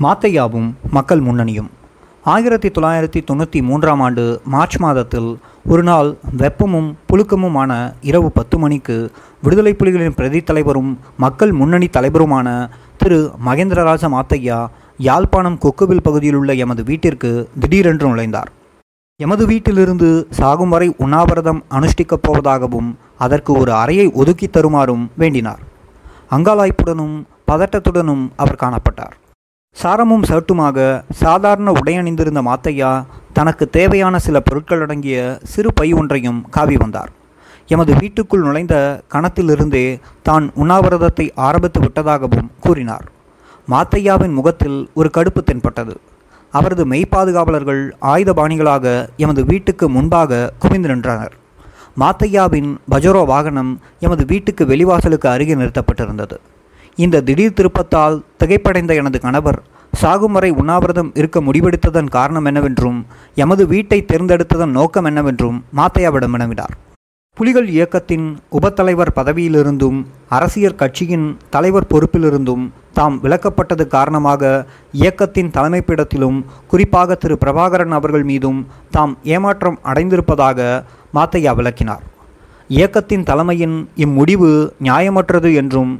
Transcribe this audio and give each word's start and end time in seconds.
மாத்தையாவும் 0.00 0.72
மக்கள் 0.90 1.20
முன்னணியும். 1.20 1.68
ஆயிரத்தி 2.24 2.68
தொள்ளாயிரத்தி 2.68 3.20
தொண்ணூற்றி 3.30 3.62
மூன்றாம் 3.62 4.00
ஆண்டு 4.00 4.40
மார்ச் 4.44 4.76
மாதத்தில் 4.76 5.38
ஒரு 5.66 5.82
நாள் 5.82 6.16
வெப்பமும் 6.38 6.94
புழுக்கமுமான 7.12 7.94
இரவு 8.00 8.32
பத்து 8.32 8.58
மணிக்கு 8.58 9.10
விடுதலை 9.42 9.74
புலிகளின் 9.74 10.16
பிரதி 10.16 10.42
தலைவரும் 10.42 10.98
மக்கள் 11.16 11.52
முன்னணி 11.52 11.86
தலைவருமான 11.86 12.70
திரு. 12.96 13.30
மகேந்திரராஜ 13.46 14.08
மாத்தையா 14.08 14.66
யாழ்ப்பாணம் 14.98 15.58
கொக்குவில் 15.58 16.00
பகுதியில் 16.02 16.34
உள்ள 16.34 16.52
எமது 16.52 16.82
வீட்டிற்கு 16.84 17.48
திடீரென்று 17.60 18.14
நுழைந்தார். 18.14 18.50
எமது 19.16 19.46
வீட்டிலிருந்து 19.46 20.26
சாகும் 20.30 20.68
வரை 20.68 20.94
உண்ணாவிரதம் 20.98 21.64
அனுஷ்டிக்கப் 21.70 22.22
போவதாகவும் 22.28 22.94
அதற்கு 23.18 23.52
ஒரு 23.52 23.72
அறையை 23.72 24.10
ஒதுக்கித் 24.12 24.56
தருமாறும் 24.56 25.10
வேண்டினார். 25.18 25.58
அங்காளாய்ப்புடனும் 26.30 27.24
பதட்டத்துடனும் 27.46 28.28
அவர் 28.36 28.56
காணப்பட்டார். 28.62 29.27
சாரமும் 29.76 30.24
சர்ட்டுமாக 30.28 30.78
சாதாரண 31.22 31.72
உடையணிந்திருந்த 31.72 32.40
மாத்தையா 32.48 32.88
தனக்கு 33.32 33.64
தேவையான 33.76 34.18
சில 34.18 34.36
பொருட்கள் 34.40 34.82
அடங்கிய 34.84 35.18
சிறு 35.52 35.70
பை 35.72 35.88
ஒன்றையும் 35.92 36.40
காவி 36.50 36.76
வந்தார். 36.76 37.10
எமது 37.74 37.92
வீட்டுக்குள் 38.00 38.44
நுழைந்த 38.46 38.74
கணத்திலிருந்தே 39.14 39.84
தான் 40.28 40.46
உண்ணாவிரதத்தை 40.62 41.26
ஆரம்பித்து 41.48 41.80
விட்டதாகவும் 41.80 42.50
கூறினார். 42.60 43.06
மாத்தையாவின் 43.68 44.34
முகத்தில் 44.38 44.78
ஒரு 44.94 45.10
கடுப்பு 45.16 45.42
தென்பட்டது. 45.50 45.94
அவரது 46.54 46.84
மெய்ப்பாதுகாவலர்கள் 46.86 47.82
ஆயுதபாணிகளாக 48.12 48.86
எமது 49.24 49.42
வீட்டுக்கு 49.44 49.88
முன்பாக 49.96 50.42
குவிந்து 50.58 50.88
நின்றனர். 50.88 51.34
மாத்தையாவின் 52.02 52.70
பஜரோ 52.92 53.24
வாகனம் 53.32 53.72
எமது 54.06 54.24
வீட்டுக்கு 54.32 54.64
வெளிவாசலுக்கு 54.64 55.28
அருகே 55.34 55.54
நிறுத்தப்பட்டிருந்தது. 55.54 56.38
இந்த 57.02 57.16
திடீர் 57.26 57.56
திருப்பத்தால் 57.58 58.16
திகைப்படைந்த 58.40 58.92
எனது 59.00 59.18
கணவர் 59.20 59.58
சாகும் 59.92 60.32
வரை 60.32 60.50
உண்ணாவிரதம் 60.50 61.10
இருக்க 61.14 61.40
முடிவெடுத்ததன் 61.40 62.08
காரணம் 62.16 62.44
என்னவென்றும் 62.44 62.98
எமது 63.34 63.66
வீட்டை 63.66 63.98
தேர்ந்தெடுத்ததன் 64.02 64.74
நோக்கம் 64.78 65.04
என்னவென்றும் 65.04 65.58
மாத்தையாவிடம் 65.76 66.34
வினவினார். 66.34 66.74
புலிகள் 67.36 67.68
இயக்கத்தின் 67.68 68.26
உபத்தலைவர் 68.58 69.14
பதவியிலிருந்தும் 69.16 69.98
அரசியல் 70.28 70.74
கட்சியின் 70.74 71.28
தலைவர் 71.50 71.88
பொறுப்பிலிருந்தும் 71.92 72.64
தாம் 72.92 73.22
விலக்கப்பட்டது 73.22 73.86
காரணமாக 73.86 74.66
இயக்கத்தின் 74.92 75.50
தலைமைப்பிடத்திலும் 75.50 76.44
குறிப்பாக 76.66 77.14
திரு 77.14 77.38
பிரபாகரன் 77.44 77.96
அவர்கள் 78.00 78.28
மீதும் 78.32 78.60
தாம் 78.90 79.18
ஏமாற்றம் 79.22 79.80
அடைந்திருப்பதாக 79.84 80.84
மாத்தையா 81.14 81.54
விளக்கினார். 81.54 82.04
இயக்கத்தின் 82.68 83.22
தலைமையின் 83.22 83.76
இம்முடிவு 83.96 84.52
நியாயமற்றது 84.82 85.50
என்றும் 85.54 85.92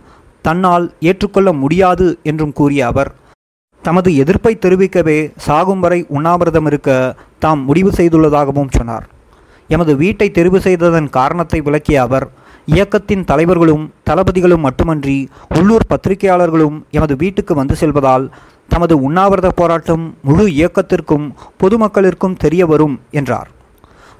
தன்னால் 0.44 0.86
ஏற்றுக்கொள்ள 1.00 1.52
முடியாது 1.52 2.06
என்றும் 2.22 2.52
கூறிய 2.52 2.86
அவர் 2.86 3.10
தமது 3.82 4.10
எதிர்ப்பை 4.16 4.52
தெரிவிக்கவே 4.56 5.18
சாகும் 5.46 5.80
வரை 5.80 5.98
உண்ணாவிரதம் 6.08 6.66
இருக்க 6.66 6.90
தாம் 7.38 7.60
முடிவு 7.64 7.90
செய்துள்ளதாகவும் 7.90 8.74
சொன்னார். 8.76 9.06
எமது 9.68 9.92
வீட்டை 9.96 10.28
தெரிவு 10.30 10.58
செய்ததன் 10.66 11.08
காரணத்தை 11.10 11.60
விளக்கிய 11.60 12.02
அவர் 12.02 12.26
இயக்கத்தின் 12.66 13.24
தலைவர்களும் 13.24 13.84
தளபதிகளும் 14.08 14.64
மட்டுமன்றி 14.66 15.18
உள்ளூர் 15.58 15.86
பத்திரிகையாளர்களும் 15.90 16.76
எமது 16.90 17.16
வீட்டுக்கு 17.16 17.54
வந்து 17.54 17.76
செல்வதால் 17.76 18.26
தமது 18.68 18.94
உண்ணாவிரத 19.08 19.48
போராட்டம் 19.60 20.04
முழு 20.22 20.46
இயக்கத்திற்கும் 20.48 21.26
பொதுமக்களிற்கும் 21.62 22.36
தெரிய 22.36 22.66
வரும் 22.66 22.96
என்றார். 23.10 23.48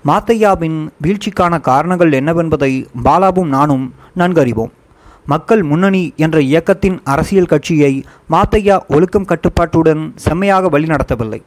மாத்தையாவின் 0.07 0.79
வீழ்ச்சிக்கான 1.03 1.61
காரணங்கள் 1.61 2.13
என்னவென்பதை 2.21 2.73
பாலாவும் 3.05 3.51
நானும் 3.57 3.87
நன்கறிவோம். 4.17 4.73
மக்கள் 5.31 5.62
முன்னணி 5.62 6.03
என்ற 6.25 6.37
இயக்கத்தின் 6.41 6.95
அரசியல் 7.05 7.48
கட்சியை 7.53 7.91
மாத்தையா 8.34 8.77
ஒழுக்கம் 8.89 9.27
கட்டுப்பாட்டுடன் 9.31 10.03
செம்மையாக 10.25 10.69
வழிநடத்தவில்லை. 10.75 11.41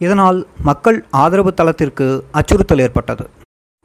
இதனால் 0.00 0.38
மக்கள் 0.68 0.98
ஆதரவு 1.10 1.50
தளத்திற்கு 1.54 2.06
அச்சுறுத்தல் 2.32 2.82
ஏற்பட்டது. 2.84 3.24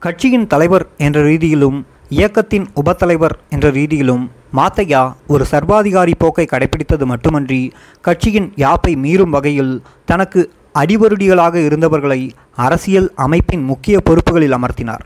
கட்சியின் 0.01 0.47
தலைவர் 0.53 0.85
என்ற 0.97 1.21
ரீதியிலும் 1.23 1.77
இயக்கத்தின் 2.09 2.65
உபத்தலைவர் 2.81 3.35
என்ற 3.49 3.69
ரீதியிலும் 3.71 4.23
மாத்தையா 4.59 5.01
ஒரு 5.27 5.45
சர்வாதிகாரி 5.45 6.15
போக்கை 6.17 6.45
கடைபிடித்தது 6.51 7.05
மட்டுமன்றி 7.11 7.61
கட்சியின் 8.07 8.49
யாப்பை 8.55 8.93
மீறும் 9.03 9.35
வகையில் 9.35 9.75
தனக்கு 10.05 10.43
அடிவருடிகளாக 10.81 11.55
இருந்தவர்களை 11.67 12.19
அரசியல் 12.55 13.11
அமைப்பின் 13.25 13.63
முக்கிய 13.63 13.97
பொறுப்புகளில் 14.09 14.57
அமர்த்தினார். 14.59 15.05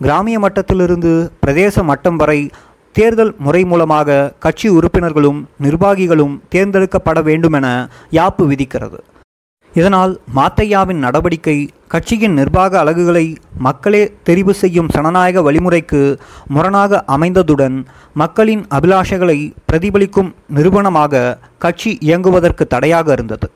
கிராமிய 0.00 0.36
மட்டத்திலிருந்து 0.38 1.10
பிரதேச 1.46 1.82
மட்டம் 1.82 2.16
வரை 2.16 2.40
தேர்தல் 2.92 3.32
முறை 3.38 3.64
மூலமாக 3.64 4.32
கட்சி 4.38 4.68
உறுப்பினர்களும் 4.68 5.48
நிர்வாகிகளும் 5.62 6.34
தேர்ந்தெடுக்கப்பட 6.54 7.22
வேண்டுமென 7.22 7.66
யாப்பு 8.12 8.44
விதிக்கிறது. 8.50 8.98
இதனால் 9.74 10.12
மாத்தையாவின் 10.36 10.98
நடவடிக்கை 10.98 11.70
கட்சியின் 11.88 12.34
நிர்வாக 12.34 12.72
அலகுகளை 12.78 13.36
மக்களே 13.58 14.00
தெரிவு 14.22 14.50
செய்யும் 14.50 14.88
சனநாயக 14.94 15.42
வழிமுறைக்கு 15.42 16.00
முரணாக 16.48 17.04
அமைந்ததுடன் 17.06 17.76
மக்களின் 18.12 18.64
அபிலாஷைகளை 18.70 19.38
பிரதிபலிக்கும் 19.72 20.30
நிறுவனமாக 20.48 21.38
கட்சி 21.58 21.98
இயங்குவதற்கு 22.02 22.66
தடையாக 22.66 23.12
இருந்தது. 23.12 23.48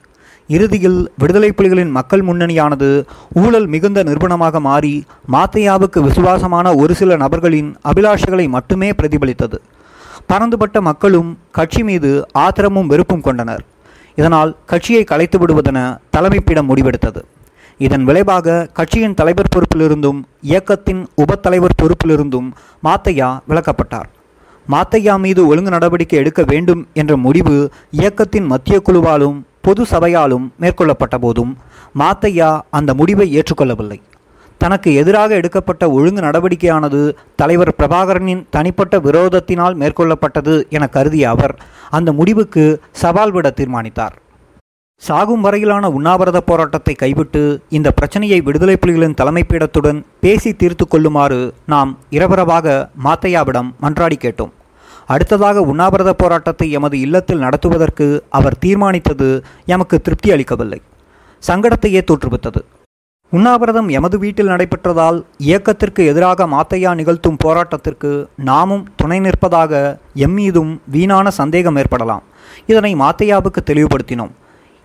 இறுதியில் 0.48 1.10
விடுதலை 1.18 1.52
புலிகளின் 1.56 1.90
மக்கள் 1.90 2.22
முன்னணியானது 2.22 3.04
ஊழல் 3.34 3.66
மிகுந்த 3.66 4.02
நிறுவனமாக 4.02 4.60
மாறி 4.60 5.04
மாத்தையாவுக்கு 5.32 6.00
விசுவாசமான 6.00 6.74
ஒரு 6.74 6.94
சில 6.94 7.16
நபர்களின் 7.16 7.76
அபிலாஷைகளை 7.84 8.48
மட்டுமே 8.48 8.90
பிரதிபலித்தது. 8.90 9.58
பறந்துபட்ட 10.28 10.80
மக்களும் 10.80 11.38
கட்சி 11.50 11.82
மீது 11.82 12.26
ஆத்திரமும் 12.32 12.86
வெறுப்பும் 12.86 13.20
கொண்டனர். 13.20 13.64
இதனால் 14.16 14.56
கட்சியை 14.66 15.04
கலைத்து 15.04 15.38
விடுவதென 15.38 15.98
தலைமைப்பிடம் 16.16 16.68
முடிவெடுத்தது. 16.70 17.22
இதன் 17.78 18.04
விளைவாக 18.04 18.68
கட்சியின் 18.72 19.14
தலைவர் 19.14 19.52
பொறுப்பிலிருந்தும் 19.54 20.20
இயக்கத்தின் 20.40 21.06
உபத்தலைவர் 21.16 21.78
பொறுப்பிலிருந்தும் 21.82 22.50
மாத்தையா 22.84 23.38
விலக்கப்பட்டார். 23.48 24.08
மாத்தையா 24.68 25.18
மீது 25.18 25.46
ஒழுங்கு 25.46 25.70
நடவடிக்கை 25.70 26.18
எடுக்க 26.18 26.42
வேண்டும் 26.46 26.86
என்ற 26.92 27.16
முடிவு 27.16 27.70
இயக்கத்தின் 27.90 28.46
மத்திய 28.46 28.82
குழுவாலும் 28.84 29.42
பொது 29.66 29.82
சபையாலும் 29.92 30.46
மேற்கொள்ளப்பட்ட 30.62 31.16
போதும் 31.24 31.52
மாத்தையா 32.00 32.50
அந்த 32.78 32.90
முடிவை 33.00 33.26
ஏற்றுக்கொள்ளவில்லை. 33.38 33.98
தனக்கு 34.60 34.90
எதிராக 35.00 35.30
எடுக்கப்பட்ட 35.40 35.84
ஒழுங்கு 35.96 36.20
நடவடிக்கையானது 36.26 37.00
தலைவர் 37.40 37.72
பிரபாகரனின் 37.78 38.42
தனிப்பட்ட 38.56 38.98
விரோதத்தினால் 39.06 39.78
மேற்கொள்ளப்பட்டது 39.82 40.54
என 40.76 40.86
கருதிய 40.96 41.24
அவர் 41.34 41.54
அந்த 41.98 42.12
முடிவுக்கு 42.18 42.64
சவால் 43.02 43.32
விட 43.36 43.50
தீர்மானித்தார். 43.58 44.14
சாகும் 45.02 45.44
வரையிலான 45.46 45.84
உண்ணாவிரத 45.96 46.38
போராட்டத்தை 46.50 46.94
கைவிட்டு 47.02 47.42
இந்த 47.78 47.88
பிரச்சனையை 47.98 48.40
விடுதலை 48.48 48.76
புலிகளின் 48.82 49.18
தலைமைப்பீடத்துடன் 49.20 50.00
பேசி 50.24 50.52
தீர்த்து 50.60 50.84
கொள்ளுமாறு 50.88 51.40
நாம் 51.72 51.92
இரவரவாக 52.16 52.76
மாத்தையாவிடம் 53.06 53.70
மன்றாடி 53.84 54.18
கேட்டோம். 54.24 54.52
அடுத்ததாக 55.06 55.60
உண்ணாவிரத 55.60 56.12
போராட்டத்தை 56.12 56.70
எமது 56.70 57.00
இல்லத்தில் 57.00 57.38
நடத்துவதற்கு 57.38 58.06
அவர் 58.28 58.58
தீர்மானித்தது 58.58 59.28
எமக்கு 59.66 60.00
திருப்தி 60.00 60.30
அளிக்கவில்லை. 60.32 60.80
சங்கடத்தையே 61.42 62.02
தோற்றுவித்தது. 62.10 62.60
உண்ணாவிரதம் 63.32 63.88
எமது 63.88 64.18
வீட்டில் 64.18 64.48
நடைபெற்றதால் 64.48 65.24
இயக்கத்திற்கு 65.38 66.06
எதிராக 66.06 66.46
மாத்தையா 66.46 66.94
நிகழ்த்தும் 66.94 67.38
போராட்டத்திற்கு 67.44 68.10
நாமும் 68.36 68.84
துணை 68.96 69.18
நிற்பதாக 69.20 69.72
எம்மீதும் 70.14 70.72
வீணான 70.94 71.30
சந்தேகம் 71.30 71.76
ஏற்படலாம். 71.76 72.22
இதனை 72.66 72.94
மாத்தையாவுக்கு 72.94 73.62
தெளிவுபடுத்தினோம். 73.70 74.32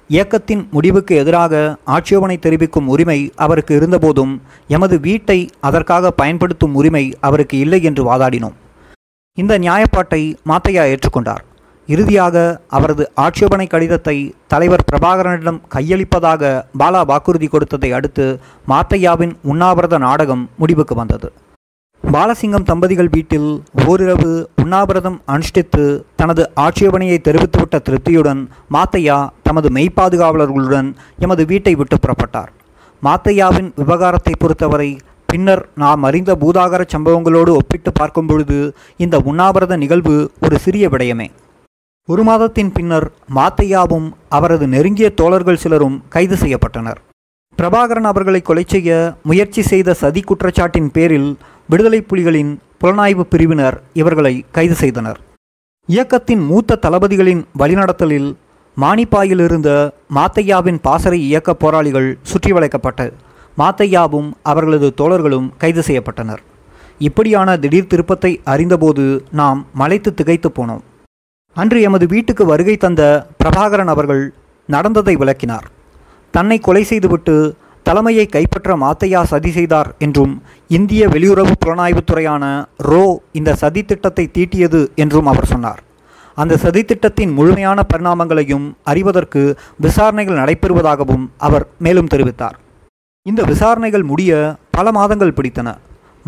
இயக்கத்தின் 0.10 0.68
முடிவுக்கு 0.72 1.16
எதிராக 1.16 1.78
ஆட்சேபனை 1.96 2.38
தெரிவிக்கும் 2.38 2.88
உரிமை 2.88 3.20
அவருக்கு 3.36 3.74
இருந்தபோதும் 3.80 4.42
எமது 4.68 5.00
வீட்டை 5.00 5.50
அதற்காக 5.60 6.12
பயன்படுத்தும் 6.12 6.76
உரிமை 6.76 7.04
அவருக்கு 7.20 7.58
இல்லை 7.60 7.84
என்று 7.84 8.04
வாதாடினோம். 8.10 8.58
இந்த 9.42 9.54
நியாயப்பாட்டை 9.66 10.22
மாத்தையா 10.50 10.84
ஏற்றுக்கொண்டார். 10.94 11.44
இறுதியாக 11.90 12.36
அவரது 12.78 13.04
ஆட்சேபனை 13.26 13.66
கடிதத்தை 13.70 14.16
தலைவர் 14.52 14.88
பிரபாகரனிடம் 14.90 15.60
கையளிப்பதாக 15.76 16.42
பாலா 16.82 17.02
வாக்குறுதி 17.12 17.48
கொடுத்ததை 17.54 17.90
அடுத்து 17.98 18.26
மாத்தையாவின் 18.72 19.34
உண்ணாவிரத 19.52 19.98
நாடகம் 20.08 20.44
முடிவுக்கு 20.62 20.96
வந்தது. 21.00 21.30
பாலசிங்கம் 22.04 22.68
தம்பதிகள் 22.70 23.10
வீட்டில் 23.16 23.50
ஓரிரவு 23.86 24.30
உண்ணாவிரதம் 24.62 25.18
அனுஷ்டித்து 25.34 25.86
தனது 26.20 26.44
ஆட்சேபனையை 26.66 27.18
தெரிவித்துவிட்ட 27.28 27.80
திருப்தியுடன் 27.88 28.42
மாத்தையா 28.76 29.18
தமது 29.48 29.70
மெய்ப்பாதுகாவலர்களுடன் 29.78 30.90
எமது 31.26 31.46
வீட்டை 31.52 31.74
விட்டு 31.80 31.98
புறப்பட்டார். 31.98 32.52
மாத்தையாவின் 33.04 33.70
விவகாரத்தை 33.82 34.34
பொறுத்தவரை 34.40 34.90
பின்னர் 35.32 35.62
நாம் 35.82 36.06
அறிந்த 36.08 36.32
பூதாகர 36.42 36.82
சம்பவங்களோடு 36.94 37.52
ஒப்பிட்டு 37.60 37.92
பார்க்கும் 37.92 38.30
பொழுது 38.30 38.58
இந்த 39.04 39.16
உண்ணாவிரத 39.30 39.74
நிகழ்வு 39.84 40.16
ஒரு 40.46 40.56
சிறிய 40.64 40.86
விடயமே. 40.90 41.28
ஒரு 42.08 42.24
மாதத்தின் 42.30 42.72
பின்னர் 42.78 43.08
மாத்தையாவும் 43.38 44.08
அவரது 44.38 44.66
நெருங்கிய 44.68 45.08
தோழர்கள் 45.20 45.62
சிலரும் 45.64 45.98
கைது 46.16 46.36
செய்யப்பட்டனர். 46.36 47.00
பிரபாகரன் 47.58 48.10
அவர்களை 48.12 48.42
கொலை 48.42 48.64
செய்ய 48.68 48.90
முயற்சி 49.30 49.62
செய்த 49.62 49.96
சதி 50.02 50.22
குற்றச்சாட்டின் 50.30 50.92
பேரில் 50.98 51.30
விடுதலை 51.70 52.02
புலிகளின் 52.10 52.52
புலனாய்வு 52.82 53.24
பிரிவினர் 53.32 53.78
இவர்களை 54.02 54.34
கைது 54.58 54.76
செய்தனர். 54.76 55.20
இயக்கத்தின் 55.90 56.44
மூத்த 56.50 56.80
தளபதிகளின் 56.86 57.42
வழிநடத்தலில் 57.62 58.30
மானிப்பாயில் 58.78 59.42
இருந்த 59.46 59.70
மாத்தையாவின் 60.16 60.80
பாசறை 60.86 61.20
இயக்க 61.30 61.54
போராளிகள் 61.54 62.10
சுற்றி 62.32 62.52
வளைக்கப்பட்டது 62.56 63.14
மாத்தையாவும் 63.62 64.30
அவர்களது 64.52 64.90
தோழர்களும் 65.02 65.48
கைது 65.62 65.84
செய்யப்பட்டனர். 65.88 66.42
இப்படியான 67.08 67.50
திடீர் 67.64 67.90
திருப்பத்தை 67.92 68.32
அறிந்தபோது 68.54 69.04
நாம் 69.40 69.60
மலைத்து 69.82 70.12
திகைத்து 70.20 70.50
போனோம். 70.58 70.84
அன்று 71.56 71.80
எமது 71.88 72.06
வீட்டுக்கு 72.14 72.44
வருகை 72.52 72.76
தந்த 72.84 73.02
பிரபாகரன் 73.42 73.92
அவர்கள் 73.94 74.24
நடந்ததை 74.70 75.16
விளக்கினார். 75.22 75.68
தன்னை 76.34 76.58
கொலை 76.68 76.84
செய்துவிட்டு 76.90 77.36
தலைமையை 77.86 78.26
கைப்பற்ற 78.34 78.76
மாத்தையா 78.84 79.22
சதி 79.32 79.52
செய்தார் 79.58 79.90
என்றும் 80.06 80.34
இந்திய 80.78 81.04
வெளியுறவு 81.14 81.54
புலனாய்வுத்துறையான 81.64 82.44
ரோ 82.90 83.04
இந்த 83.40 83.56
சதி 83.62 83.82
திட்டத்தை 83.92 84.26
தீட்டியது 84.36 84.82
என்றும் 85.04 85.30
அவர் 85.32 85.52
சொன்னார். 85.54 85.82
அந்த 86.38 86.58
சதித்திட்டத்தின் 86.64 87.32
முழுமையான 87.38 87.80
பரிணாமங்களையும் 87.92 88.68
அறிவதற்கு 88.92 89.42
விசாரணைகள் 89.86 90.42
நடைபெறுவதாகவும் 90.42 91.26
அவர் 91.48 91.66
மேலும் 91.86 92.12
தெரிவித்தார். 92.14 92.58
இந்த 93.30 93.44
விசாரணைகள் 93.44 94.04
முடிய 94.04 94.32
பல 94.76 94.92
மாதங்கள் 94.92 95.38
பிடித்தன. 95.38 95.70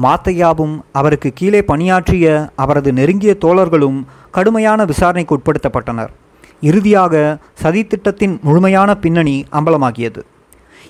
மாத்தையாவும் 0.04 0.74
அவருக்கு 0.92 1.30
கீழே 1.40 1.62
பணியாற்றிய 1.70 2.26
அவரது 2.56 2.94
நெருங்கிய 2.94 3.34
தோழர்களும் 3.42 4.00
கடுமையான 4.32 4.86
விசாரணைக்கு 4.86 5.36
உட்படுத்தப்பட்டனர். 5.38 6.12
இறுதியாக 6.62 7.38
சதித்திட்டத்தின் 7.64 8.36
முழுமையான 8.42 8.96
பின்னணி 8.96 9.36
அம்பலமாகியது. 9.52 10.22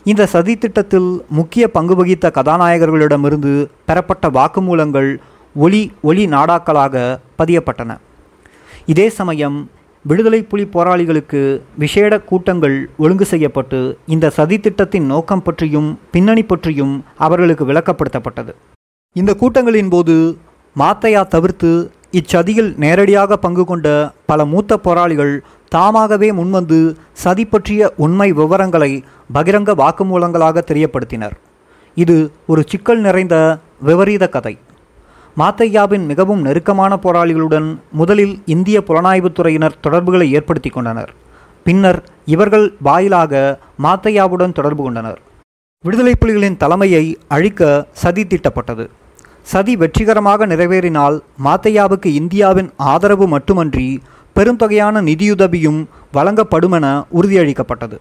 இந்த 0.04 0.28
சதித்திட்டத்தில் 0.34 1.10
முக்கிய 1.30 1.66
பங்கு 1.68 1.96
வகித்த 1.96 2.32
கதாநாயகர்களிடமிருந்து 2.36 3.54
பெறப்பட்ட 3.86 4.30
வாக்குமூலங்கள் 4.30 5.10
ஒளி 5.56 5.84
ஒளி 6.02 6.26
நாடாக்களாக 6.26 6.96
பதியப்பட்டன. 7.40 7.98
இதே 8.86 9.10
சமயம் 9.20 9.70
விடுதலை 10.06 10.44
புலி 10.44 10.64
போராளிகளுக்கு 10.66 11.40
விசேட 11.78 12.20
கூட்டங்கள் 12.20 12.90
ஒழுங்கு 12.98 13.26
செய்யப்பட்டு 13.26 13.80
இந்த 14.06 14.32
சதித்திட்டத்தின் 14.38 15.08
நோக்கம் 15.14 15.44
பற்றியும் 15.44 15.90
பின்னணி 16.12 16.44
பற்றியும் 16.44 16.94
அவர்களுக்கு 17.18 17.66
விளக்கப்படுத்தப்பட்டது. 17.66 18.54
இந்த 19.16 19.34
கூட்டங்களின் 19.34 19.90
போது 19.90 20.16
மாத்தையா 20.76 21.22
தவிர்த்து 21.28 21.92
இச்சதியில் 22.20 22.72
நேரடியாக 22.78 23.38
பங்கு 23.38 23.66
கொண்ட 23.66 23.88
பல 24.26 24.46
மூத்த 24.46 24.78
போராளிகள் 24.78 25.34
தாமாகவே 25.70 26.32
முன்வந்து 26.32 26.80
சதி 27.24 27.46
பற்றிய 27.46 27.94
உண்மை 27.98 28.30
விவரங்களை 28.32 28.92
பகிரங்க 29.34 29.72
வாக்குமூலங்களாக 29.84 30.64
தெரியப்படுத்தினர். 30.72 31.36
இது 31.94 32.32
ஒரு 32.48 32.64
சிக்கல் 32.68 33.00
நிறைந்த 33.00 33.36
விபரீத 33.82 34.28
கதை. 34.28 34.58
மாத்தையாவின் 35.38 36.06
மிகவும் 36.06 36.42
நெருக்கமான 36.42 36.96
போராளிகளுடன் 36.96 37.80
முதலில் 37.92 38.42
இந்திய 38.46 38.84
புலனாய்வுத்துறையினர் 38.88 39.80
தொடர்புகளை 39.82 40.32
ஏற்படுத்தி 40.32 40.70
கொண்டனர். 40.70 41.12
பின்னர் 41.64 42.04
இவர்கள் 42.26 42.74
வாயிலாக 42.82 43.60
மாத்தையாவுடன் 43.84 44.52
தொடர்பு 44.52 44.84
கொண்டனர். 44.84 45.20
விடுதலை 45.86 46.14
புலிகளின் 46.20 46.58
தலைமையை 46.58 47.18
அழிக்க 47.28 47.88
சதி 47.92 48.24
திட்டப்பட்டது. 48.26 48.90
சதி 49.42 49.76
வெற்றிகரமாக 49.76 50.48
நிறைவேறினால் 50.48 51.20
மாத்தையாவுக்கு 51.46 52.06
இந்தியாவின் 52.06 52.72
ஆதரவு 52.78 53.28
மட்டுமன்றி 53.28 54.02
பெருந்தொகையான 54.36 55.02
நிதியுதவியும் 55.02 55.86
வழங்கப்படுமென 56.14 57.06
உறுதியளிக்கப்பட்டது. 57.22 57.98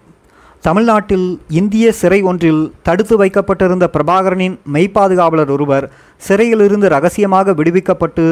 தமிழ்நாட்டில் 0.60 1.40
இந்திய 1.48 1.92
சிறை 1.92 2.22
ஒன்றில் 2.22 2.74
தடுத்து 2.82 3.16
வைக்கப்பட்டிருந்த 3.16 3.90
பிரபாகரனின் 3.92 4.58
மெய்ப்பாதுகாவலர் 4.72 5.50
ஒருவர் 5.50 5.90
சிறையிலிருந்து 6.26 6.86
ரகசியமாக 6.96 7.54
விடுவிக்கப்பட்டு 7.58 8.24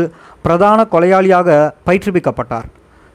பிரதான 0.47 0.79
கொலையாளியாக 0.93 1.49
பயிற்றுவிக்கப்பட்டார். 1.87 2.67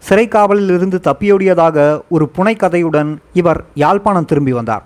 சிறை 0.04 0.26
காவலில் 0.28 0.72
இருந்து 0.78 0.98
தப்பியோடியதாக 1.10 1.78
ஒரு 2.16 2.26
புனைக்கதையுடன் 2.38 3.12
இவர் 3.42 3.62
யாழ்ப்பாணம் 3.84 4.30
திரும்பி 4.32 4.54
வந்தார். 4.60 4.84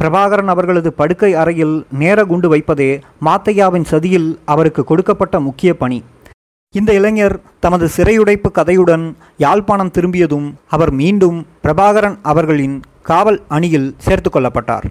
பிரபாகரன் 0.00 0.50
அவர்களது 0.52 0.90
படுக்கை 1.00 1.30
அறையில் 1.42 1.76
நேர 2.02 2.18
குண்டு 2.30 2.48
வைப்பதே 2.52 2.90
மாத்தையாவின் 3.26 3.86
சதியில் 3.92 4.28
அவருக்கு 4.52 4.82
கொடுக்கப்பட்ட 4.90 5.36
முக்கிய 5.46 5.70
பணி. 5.82 5.98
இந்த 6.74 6.90
இளைஞர் 6.98 7.34
தமது 7.64 7.86
சிறையுடைப்பு 7.96 8.48
கதையுடன் 8.58 9.04
யாழ்ப்பாணம் 9.44 9.94
திரும்பியதும் 9.96 10.48
அவர் 10.76 10.92
மீண்டும் 11.00 11.38
பிரபாகரன் 11.64 12.16
அவர்களின் 12.32 12.76
காவல் 13.10 13.40
அணியில் 13.56 13.88
சேர்த்து 14.06 14.30
கொள்ளப்பட்டார். 14.30 14.86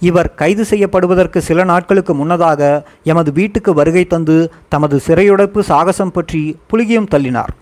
இவர் 0.00 0.34
கைது 0.34 0.64
செய்யப்படுவதற்கு 0.64 1.42
சில 1.42 1.64
நாட்களுக்கு 1.64 2.14
முன்னதாக 2.14 2.62
எமது 3.02 3.32
வீட்டுக்கு 3.32 3.74
வருகை 3.74 4.04
தந்து 4.06 4.36
தமது 4.68 5.00
சிறையுடைப்பு 5.06 5.60
சாகசம் 5.60 6.12
பற்றி 6.12 6.42
புலிகியும் 6.70 7.10
தள்ளினார். 7.14 7.52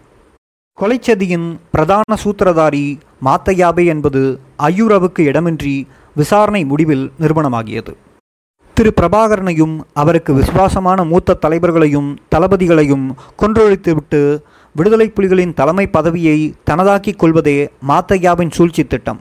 கொலைச்சதியின் 0.78 1.48
பிரதான 1.70 2.16
சூத்திரதாரி 2.24 2.86
மாத்தையாபே 3.24 3.84
என்பது 3.86 4.22
ஐயுறவுக்கு 4.58 5.22
இடமின்றி 5.30 5.76
விசாரணை 6.14 6.64
முடிவில் 6.64 7.12
நிறுவனமாகியது. 7.20 7.92
திரு 8.76 8.92
பிரபாகரனையும் 9.00 9.74
அவருக்கு 9.92 10.34
விசுவாசமான 10.34 11.04
மூத்த 11.04 11.34
தலைவர்களையும் 11.34 12.10
தளபதிகளையும் 12.34 13.06
கொன்றொழித்துவிட்டு 13.42 14.20
விடுதலை 14.74 15.06
புலிகளின் 15.16 15.54
தலைமை 15.54 15.86
பதவியை 15.86 16.54
தனதாக்கிக் 16.70 17.18
கொள்வதே 17.18 17.58
மாத்தையாவின் 17.88 18.50
சூழ்ச்சி 18.50 18.84
திட்டம். 18.84 19.20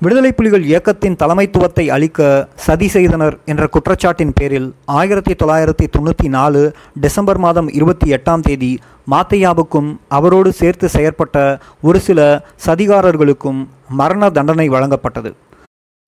விடுதலை 0.00 0.30
புலிகள் 0.32 0.64
இயக்கத்தின் 0.64 1.16
தலைமைத்துவத்தை 1.20 1.84
அளிக்க 1.94 2.26
சதி 2.64 2.88
செய்தனர் 2.88 3.36
என்ற 3.50 3.62
குற்றச்சாட்டின் 3.74 4.34
பேரில் 4.34 4.68
ஆயிரத்தி 4.98 5.34
தொள்ளாயிரத்தி 5.40 5.86
தொண்ணூற்றி 5.94 6.28
நாலு 6.28 6.60
டிசம்பர் 7.00 7.40
மாதம் 7.44 7.68
இருபத்தி 7.78 8.06
எட்டாம் 8.16 8.40
தேதி 8.40 8.70
மாத்தையாவுக்கும் 9.10 9.88
அவரோடு 10.18 10.52
சேர்த்து 10.52 10.88
செயற்பட்ட 10.92 11.36
ஒரு 11.80 12.00
சில 12.00 12.28
சதிகாரர்களுக்கும் 12.66 13.60
மரண 14.00 14.30
தண்டனை 14.30 14.68
வழங்கப்பட்டது. 14.68 15.32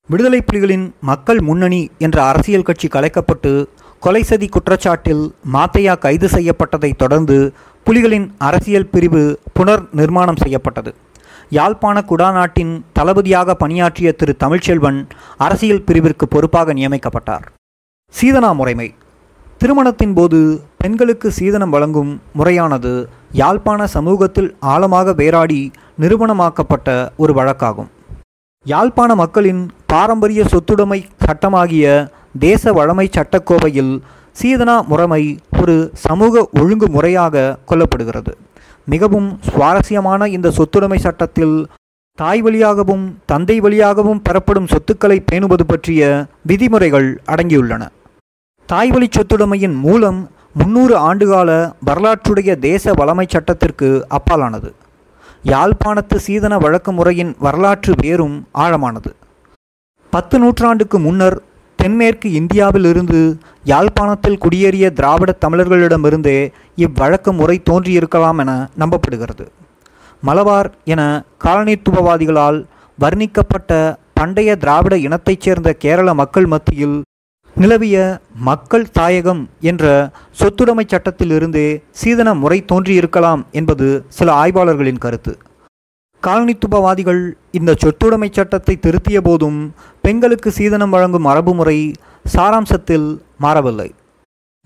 விடுதலை 0.09 0.43
புலிகளின் 0.53 0.87
மக்கள் 1.11 1.41
முன்னணி 1.41 1.83
என்ற 1.99 2.23
அரசியல் 2.23 2.69
கட்சி 2.71 2.89
கலைக்கப்பட்டு 2.89 3.55
கொலை 4.01 4.23
சதி 4.23 4.49
குற்றச்சாட்டில் 4.49 5.25
மாத்தையா 5.53 5.97
கைது 5.99 6.29
செய்யப்பட்டதைத் 6.37 7.01
தொடர்ந்து 7.05 7.39
புலிகளின் 7.87 8.29
அரசியல் 8.39 8.91
பிரிவு 8.95 9.25
புனர் 9.59 9.85
நிர்மாணம் 10.01 10.43
செய்யப்பட்டது. 10.45 10.93
யாழ்ப்பாண 11.57 11.97
குடாநாட்டின் 12.11 12.73
தளபதியாக 12.97 13.55
பணியாற்றிய 13.55 14.09
திரு 14.13 14.33
தமிழ்ச்செல்வன் 14.43 14.99
அரசியல் 15.45 15.87
பிரிவிற்கு 15.87 16.27
பொறுப்பாக 16.35 16.75
நியமிக்கப்பட்டார். 16.75 17.47
சீதனா 18.15 18.51
முறைமை. 18.59 18.89
திருமணத்தின் 19.63 20.13
போது 20.19 20.39
பெண்களுக்கு 20.83 21.29
சீதனம் 21.39 21.73
வழங்கும் 21.75 22.13
முறையானது 22.39 22.93
யாழ்ப்பாண 23.41 23.87
சமூகத்தில் 23.97 24.51
ஆழமாக 24.73 25.13
வேராடி 25.21 25.61
நிறுவனமாக்கப்பட்ட 26.03 26.89
ஒரு 27.23 27.35
வழக்காகும். 27.39 27.91
யாழ்ப்பாண 28.67 29.11
மக்களின் 29.23 29.63
பாரம்பரிய 29.93 30.45
சொத்துடைமை 30.53 31.01
சட்டமாகிய 31.27 31.87
தேச 32.47 32.73
வழமை 32.79 33.07
சட்டக்கோவையில் 33.17 33.95
சீதனா 34.41 34.77
முறைமை 34.91 35.23
ஒரு 35.61 35.77
சமூக 36.07 36.43
ஒழுங்கு 36.61 36.89
முறையாக 36.97 37.45
கொல்லப்படுகிறது 37.71 38.33
மிகவும் 38.93 39.29
சுவாரஸ்யமான 39.49 40.29
இந்த 40.37 40.49
சொத்துடைமை 40.57 40.99
சட்டத்தில் 41.05 41.57
தாய் 42.21 42.41
வழியாகவும் 42.47 43.05
தந்தை 43.31 43.57
வழியாகவும் 43.61 44.23
பெறப்படும் 44.23 44.71
சொத்துக்களை 44.73 45.19
பேணுவது 45.31 45.65
பற்றிய 45.67 46.01
விதிமுறைகள் 46.51 47.09
அடங்கியுள்ளன. 47.33 47.83
தாய்வழி 48.67 49.09
சொத்துடைமையின் 49.17 49.77
மூலம் 49.87 50.21
முன்னூறு 50.53 50.95
ஆண்டுகால 51.09 51.51
வரலாற்றுடைய 51.87 52.51
தேச 52.59 52.93
வளமை 53.01 53.27
சட்டத்திற்கு 53.29 53.89
அப்பாலானது. 54.17 54.71
யாழ்ப்பாணத்து 55.53 56.17
சீதன 56.27 56.55
வழக்கு 56.59 56.93
முறையின் 56.93 57.33
வரலாற்று 57.39 57.95
வேரும் 58.03 58.37
ஆழமானது. 58.63 59.13
பத்து 60.13 60.39
நூற்றாண்டுக்கு 60.39 60.99
முன்னர் 60.99 61.39
தென்மேற்கு 61.81 62.29
இந்தியாவிலிருந்து 62.41 63.21
யாழ்ப்பாணத்தில் 63.71 64.41
குடியேறிய 64.45 64.87
திராவிட 64.99 65.31
தமிழர்களிடமிருந்தே 65.45 66.39
இவ்வழக்கு 66.77 67.31
முறை 67.33 67.57
தோன்றியிருக்கலாம் 67.71 68.39
என 68.39 68.53
நம்பப்படுகிறது. 68.79 69.45
மலபார் 70.23 70.69
என 70.85 71.03
காலனித்துவவாதிகளால் 71.45 72.59
வர்ணிக்கப்பட்ட 72.99 73.79
பண்டைய 74.15 74.57
திராவிட 74.57 74.95
இனத்தைச் 75.07 75.41
சேர்ந்த 75.41 75.73
கேரள 75.85 76.15
மக்கள் 76.15 76.47
மத்தியில் 76.47 76.97
நிலவிய 77.57 77.97
மக்கள் 78.49 78.91
தாயகம் 78.99 79.41
என்ற 79.71 79.85
சொத்துடைமை 80.41 80.85
சட்டத்திலிருந்தே 80.87 81.69
சீதன 82.01 82.35
முறை 82.43 82.59
தோன்றியிருக்கலாம் 82.73 83.43
என்பது 83.51 83.87
சில 84.19 84.29
ஆய்வாளர்களின் 84.43 85.03
கருத்து. 85.07 85.33
காலனித்துவவாதிகள் 86.27 87.21
இந்த 87.59 87.71
சொத்துடைமை 87.83 88.29
சட்டத்தை 88.31 88.75
திருத்திய 88.77 89.19
போதும் 89.21 89.59
பெண்களுக்கு 90.05 90.51
சீதனம் 90.59 90.93
வழங்கும் 90.95 91.27
மரபு 91.29 91.53
முறை 91.55 91.77
சாராம்சத்தில் 92.35 93.07
மாறவில்லை. 93.45 93.87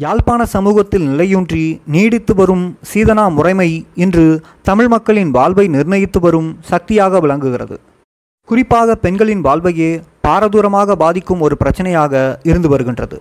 யாழ்ப்பாண 0.01 0.45
சமூகத்தில் 0.45 1.05
நிலையூன்றி 1.11 1.65
நீடித்து 1.95 2.35
வரும் 2.35 2.65
சீதனா 2.93 3.25
முறைமை 3.35 3.69
இன்று 4.05 4.25
தமிழ் 4.63 4.89
மக்களின் 4.89 5.31
வாழ்வை 5.31 5.67
நிர்ணயித்து 5.69 6.21
வரும் 6.21 6.51
சக்தியாக 6.71 7.21
விளங்குகிறது. 7.21 7.77
குறிப்பாக 8.49 8.97
பெண்களின் 9.05 9.41
வாழ்வையே 9.41 9.91
பாரதூரமாக 10.27 10.97
பாதிக்கும் 11.03 11.41
ஒரு 11.41 11.57
பிரச்சனையாக 11.63 12.25
இருந்து 12.43 12.69
வருகின்றது. 12.69 13.21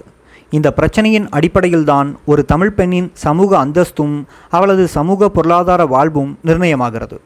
இந்த 0.50 0.74
பிரச்சனையின் 0.80 1.28
அடிப்படையில்தான் 1.30 2.10
ஒரு 2.26 2.42
தமிழ் 2.46 2.74
பெண்ணின் 2.80 3.12
சமூக 3.26 3.52
அந்தஸ்தும் 3.66 4.16
அவளது 4.50 4.88
சமூக 4.88 5.30
பொருளாதார 5.30 5.86
வாழ்வும் 5.86 6.34
நிர்ணயமாகிறது. 6.46 7.20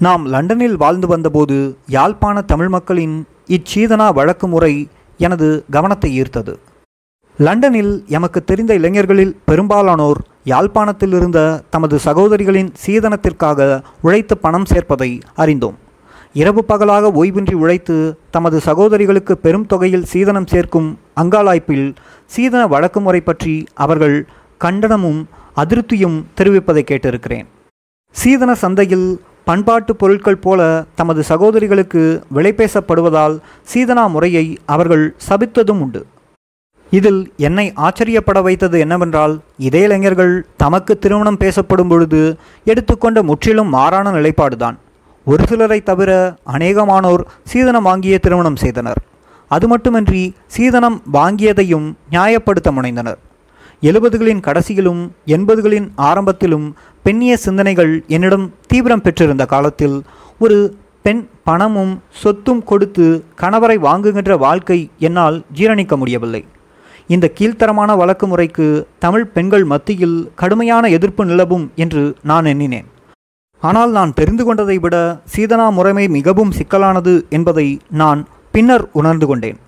நாம் 0.00 0.24
லண்டனில் 0.32 0.76
வாழ்ந்து 0.82 1.06
வந்தபோது 1.12 1.56
யாழ்ப்பாண 1.94 2.36
தமிழ் 2.50 2.68
மக்களின் 2.74 3.14
இச்சீதனா 3.56 4.06
வழக்கு 4.18 4.46
முறை 4.52 4.74
எனது 5.20 5.46
கவனத்தை 5.76 6.10
ஈர்த்தது. 6.20 6.52
லண்டனில் 7.38 7.90
எமக்கு 8.16 8.40
தெரிந்த 8.50 8.72
இளைஞர்களில் 8.80 9.34
பெரும்பாலானோர் 9.48 10.20
யாழ்ப்பாணத்தில் 10.52 11.14
இருந்த 11.18 11.40
தமது 11.74 11.96
சகோதரிகளின் 12.06 12.70
சீதனத்திற்காக 12.84 13.66
உழைத்து 14.06 14.34
பணம் 14.44 14.68
சேர்ப்பதை 14.72 15.10
அறிந்தோம். 15.42 15.76
இரவு 16.40 16.62
பகலாக 16.70 17.10
ஓய்வின்றி 17.20 17.56
உழைத்து 17.62 17.96
தமது 18.36 18.58
சகோதரிகளுக்கு 18.68 19.36
பெரும் 19.44 19.68
தொகையில் 19.72 20.08
சீதனம் 20.12 20.50
சேர்க்கும் 20.52 20.88
அங்காளாய்ப்பில் 21.22 21.88
சீதன 22.34 22.62
வழக்கு 22.74 23.00
முறை 23.00 23.20
பற்றி 23.20 23.54
அவர்கள் 23.86 24.16
கண்டனமும் 24.60 25.20
அதிருப்தியும் 25.62 26.18
தெரிவிப்பதை 26.38 26.84
கேட்டிருக்கிறேன். 26.90 27.48
சீதன 28.16 28.50
சந்தையில் 28.64 29.08
பண்பாட்டு 29.48 29.92
பொருட்கள் 30.00 30.42
போல 30.44 30.60
தமது 30.98 31.20
சகோதரிகளுக்கு 31.30 32.02
விலை 32.36 32.52
பேசப்படுவதால் 32.56 33.34
சீதனா 33.72 34.04
முறையை 34.14 34.46
அவர்கள் 34.74 35.04
சபித்ததும் 35.28 35.82
உண்டு. 35.84 36.00
இதில் 36.92 37.20
என்னை 37.46 37.64
ஆச்சரியப்பட 37.86 38.38
வைத்தது 38.46 38.76
என்னவென்றால் 38.84 39.34
இதே 39.68 39.82
இளைஞர்கள் 39.86 40.34
தமக்கு 40.62 40.92
திருமணம் 40.98 41.40
பேசப்படும் 41.42 41.90
பொழுது 41.92 42.20
எடுத்துக்கொண்ட 42.64 43.22
முற்றிலும் 43.30 43.72
மாறான 43.76 44.12
நிலைப்பாடுதான். 44.16 44.76
ஒரு 45.26 45.44
சிலரை 45.50 45.80
தவிர 45.88 46.10
அநேகமானோர் 46.54 47.24
சீதனம் 47.52 47.88
வாங்கிய 47.88 48.18
திருமணம் 48.26 48.60
செய்தனர். 48.64 49.00
அது 49.50 49.66
மட்டுமின்றி 49.68 50.22
சீதனம் 50.56 50.98
வாங்கியதையும் 51.12 51.88
நியாயப்படுத்த 52.12 52.70
முனைந்தனர். 52.78 53.20
எழுபதுகளின் 53.82 54.44
கடைசியிலும் 54.46 55.02
எண்பதுகளின் 55.34 55.88
ஆரம்பத்திலும் 56.08 56.64
பெண்ணிய 57.02 57.32
சிந்தனைகள் 57.36 57.92
என்னிடம் 58.06 58.46
தீவிரம் 58.66 59.02
பெற்றிருந்த 59.02 59.44
காலத்தில் 59.46 59.96
ஒரு 60.38 60.58
பெண் 61.02 61.22
பணமும் 61.48 61.92
சொத்தும் 62.22 62.62
கொடுத்து 62.70 63.06
கணவரை 63.42 63.76
வாங்குகின்ற 63.86 64.32
வாழ்க்கை 64.38 64.78
என்னால் 65.06 65.36
ஜீரணிக்க 65.58 65.96
முடியவில்லை. 65.96 66.42
இந்த 67.06 67.26
கீழ்த்தரமான 67.38 67.90
வழக்கு 67.96 68.26
முறைக்கு 68.26 68.66
தமிழ் 69.04 69.26
பெண்கள் 69.36 69.64
மத்தியில் 69.64 70.18
கடுமையான 70.34 70.88
எதிர்ப்பு 70.96 71.24
நிலவும் 71.24 71.66
என்று 71.84 72.02
நான் 72.30 72.44
எண்ணினேன். 72.44 72.88
ஆனால் 73.62 73.92
நான் 73.98 74.16
தெரிந்து 74.18 74.44
கொண்டதை 74.44 74.76
விட 74.78 74.96
சீதனா 75.36 75.68
முறைமை 75.78 76.04
மிகவும் 76.16 76.52
சிக்கலானது 76.58 77.14
என்பதை 77.28 77.68
நான் 78.02 78.20
பின்னர் 78.54 78.84
உணர்ந்து 78.92 79.26
கொண்டேன். 79.26 79.58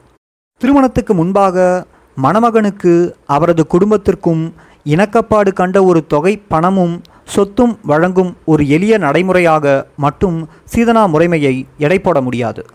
திருமணத்துக்கு 0.60 1.14
முன்பாக 1.14 1.86
மணமகனுக்கு 2.16 3.14
அவரது 3.26 3.66
குடும்பத்திற்கும் 3.66 4.54
இணக்கப்பாடு 4.84 5.52
கண்ட 5.52 5.84
ஒரு 5.84 6.06
தொகை 6.06 6.42
பணமும் 6.48 7.02
சொத்தும் 7.24 7.78
வழங்கும் 7.82 8.36
ஒரு 8.44 8.68
எளிய 8.68 8.98
நடைமுறையாக 8.98 9.86
மட்டும் 9.96 10.48
சீதனா 10.74 11.02
முறைமையை 11.14 11.64
எடை 11.78 11.98
போட 11.98 12.20
முடியாது. 12.20 12.66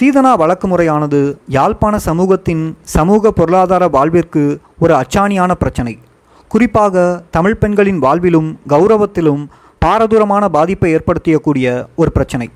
சீதனா 0.00 0.36
வழக்கு 0.36 0.68
முறையானது 0.68 1.38
யாழ்ப்பாண 1.48 1.98
சமூகத்தின் 1.98 2.76
சமூக 2.82 3.30
பொருளாதார 3.30 3.88
வாழ்விற்கு 3.88 4.60
ஒரு 4.78 4.94
அச்சாணியான 4.94 5.52
பிரச்சனை. 5.52 5.98
குறிப்பாக 6.48 7.22
தமிழ் 7.30 7.56
பெண்களின் 7.56 8.02
வாழ்விலும் 8.02 8.56
கௌரவத்திலும் 8.68 9.46
பாரதூரமான 9.78 10.48
பாதிப்பை 10.48 10.94
ஏற்படுத்தியக்கூடிய 10.94 11.86
ஒரு 11.96 12.12
பிரச்சனை. 12.12 12.48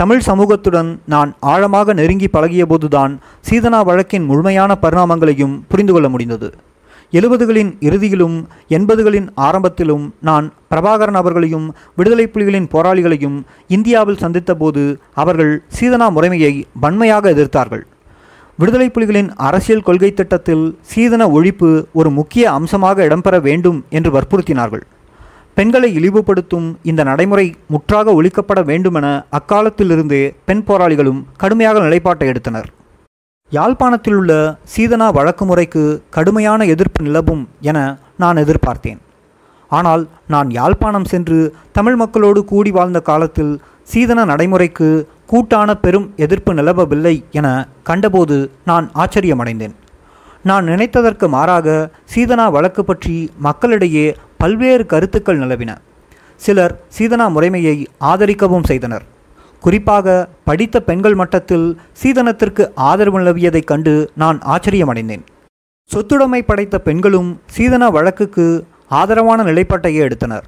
தமிழ் 0.00 0.24
சமூகத்துடன் 0.26 0.88
நான் 1.12 1.30
ஆழமாக 1.50 1.92
நெருங்கி 1.98 2.28
பழகியபோதுதான் 2.32 3.12
சீதனா 3.48 3.78
வழக்கின் 3.88 4.26
முழுமையான 4.30 4.70
பரிணாமங்களையும் 4.82 5.54
புரிந்து 5.70 5.92
கொள்ள 5.92 6.08
முடிந்தது. 6.14 6.48
எழுபதுகளின் 7.12 7.70
இறுதியிலும் 7.86 8.36
எண்பதுகளின் 8.76 9.28
ஆரம்பத்திலும் 9.46 10.04
நான் 10.28 10.46
பிரபாகரன் 10.70 11.18
அவர்களையும் 11.20 11.66
விடுதலை 11.98 12.26
புலிகளின் 12.34 12.68
போராளிகளையும் 12.74 13.38
இந்தியாவில் 13.76 14.22
சந்தித்தபோது 14.24 14.82
அவர்கள் 15.22 15.52
சீதனா 15.78 16.08
முறைமையை 16.16 16.52
வன்மையாக 16.84 17.32
எதிர்த்தார்கள். 17.34 17.84
விடுதலை 18.58 18.88
புலிகளின் 18.90 19.30
அரசியல் 19.48 19.86
கொள்கை 19.88 20.10
திட்டத்தில் 20.12 20.66
சீதன 20.92 21.22
ஒழிப்பு 21.38 21.70
ஒரு 21.92 22.10
முக்கிய 22.10 22.44
அம்சமாக 22.58 23.06
இடம்பெற 23.08 23.40
வேண்டும் 23.48 23.80
என்று 23.98 24.12
வற்புறுத்தினார்கள். 24.18 24.84
பெண்களை 25.56 25.88
இழிவுபடுத்தும் 25.98 26.66
இந்த 26.90 27.02
நடைமுறை 27.08 27.44
முற்றாக 27.72 28.12
ஒழிக்கப்பட 28.18 28.60
வேண்டுமென 28.70 29.06
அக்காலத்திலிருந்தே 29.38 30.20
பெண் 30.48 30.64
போராளிகளும் 30.68 31.20
கடுமையாக 31.42 31.82
நிலைப்பாட்டை 31.84 32.26
எடுத்தனர். 32.32 32.68
யாழ்ப்பாணத்தில் 33.52 34.16
உள்ள 34.20 34.32
சீதனா 34.72 35.06
வழக்கு 35.18 35.44
முறைக்கு 35.50 35.84
கடுமையான 36.16 36.66
எதிர்ப்பு 36.74 37.00
நிலவும் 37.06 37.42
என 37.70 37.78
நான் 38.22 38.42
எதிர்பார்த்தேன். 38.44 39.00
ஆனால் 39.70 40.04
நான் 40.34 40.50
யாழ்ப்பாணம் 40.58 41.08
சென்று 41.12 41.38
தமிழ் 41.78 41.98
மக்களோடு 42.02 42.42
கூடி 42.52 42.70
வாழ்ந்த 42.78 43.02
காலத்தில் 43.10 43.54
சீதன 43.92 44.28
நடைமுறைக்கு 44.32 44.90
கூட்டான 45.32 45.70
பெரும் 45.86 46.06
எதிர்ப்பு 46.26 46.52
நிலவவில்லை 46.60 47.16
என 47.38 47.48
கண்டபோது 47.90 48.38
நான் 48.70 48.86
ஆச்சரியமடைந்தேன். 49.02 49.74
நான் 50.50 50.64
நினைத்ததற்கு 50.72 51.26
மாறாக 51.38 51.68
சீதனா 52.12 52.44
வழக்கு 52.56 52.82
பற்றி 52.84 53.16
மக்களிடையே 53.46 54.06
பல்வேறு 54.38 54.86
கருத்துக்கள் 54.86 55.38
நிலவின. 55.38 55.76
சிலர் 56.36 56.74
சீதனா 56.98 57.26
முறைமையை 57.36 57.86
ஆதரிக்கவும் 58.00 58.64
செய்தனர். 58.64 59.04
குறிப்பாக 59.60 60.28
படித்த 60.44 60.80
பெண்கள் 60.80 61.14
மட்டத்தில் 61.14 61.80
சீதனத்திற்கு 62.02 62.64
ஆதரவு 62.74 63.18
நிலவியதைக் 63.20 63.70
கண்டு 63.70 64.10
நான் 64.14 64.38
ஆச்சரியமடைந்தேன். 64.54 65.24
சொத்துடைமை 65.90 66.42
படைத்த 66.42 66.78
பெண்களும் 66.78 67.40
சீதன 67.46 67.90
வழக்குக்கு 67.90 68.66
ஆதரவான 68.88 69.42
நிலைப்பாட்டையே 69.42 70.02
எடுத்தனர். 70.08 70.44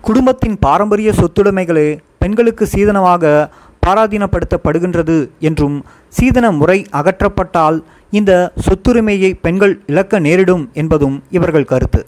குடும்பத்தின் 0.00 0.56
பாரம்பரிய 0.58 1.12
சொத்துடைமைகளே 1.20 1.98
பெண்களுக்கு 2.18 2.68
சீதனமாக 2.72 3.50
பாராதீனப்படுத்தப்படுகின்றது 3.86 5.28
என்றும் 5.38 5.84
சீதன 6.08 6.50
முறை 6.50 6.86
அகற்றப்பட்டால் 6.92 7.78
இந்த 8.10 8.32
சொத்துரிமையை 8.66 9.30
பெண்கள் 9.42 9.80
இழக்க 9.86 10.18
நேரிடும் 10.18 10.70
என்பதும் 10.72 11.22
இவர்கள் 11.30 11.70
கருத்து. 11.72 12.06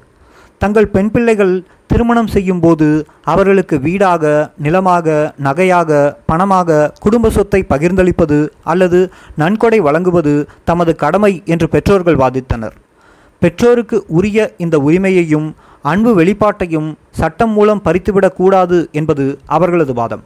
தங்கள் 0.62 0.92
பெண் 0.94 1.10
பிள்ளைகள் 1.10 1.54
திருமணம் 1.86 2.30
செய்யும் 2.34 2.60
போது 2.60 2.86
அவர்களுக்கு 3.22 3.76
வீடாக 3.78 4.24
நிலமாக 4.56 5.06
நகையாக 5.46 5.90
பணமாக 6.30 6.76
குடும்ப 7.00 7.30
சொத்தை 7.30 7.60
பகிர்ந்தளிப்பது 7.72 8.38
அல்லது 8.72 9.00
நன்கொடை 9.36 9.78
வழங்குவது 9.86 10.34
தமது 10.70 10.92
கடமை 11.02 11.32
என்று 11.46 11.68
பெற்றோர்கள் 11.68 12.20
வாதித்தனர் 12.22 12.76
பெற்றோருக்கு 13.42 13.98
உரிய 14.08 14.38
இந்த 14.56 14.78
உரிமையையும் 14.78 15.48
அன்பு 15.84 16.10
வெளிப்பாட்டையும் 16.18 16.90
சட்டம் 17.20 17.52
மூலம் 17.52 17.82
பறித்துவிடக்கூடாது 17.86 18.78
என்பது 18.92 19.24
அவர்களது 19.56 19.94
வாதம். 20.00 20.22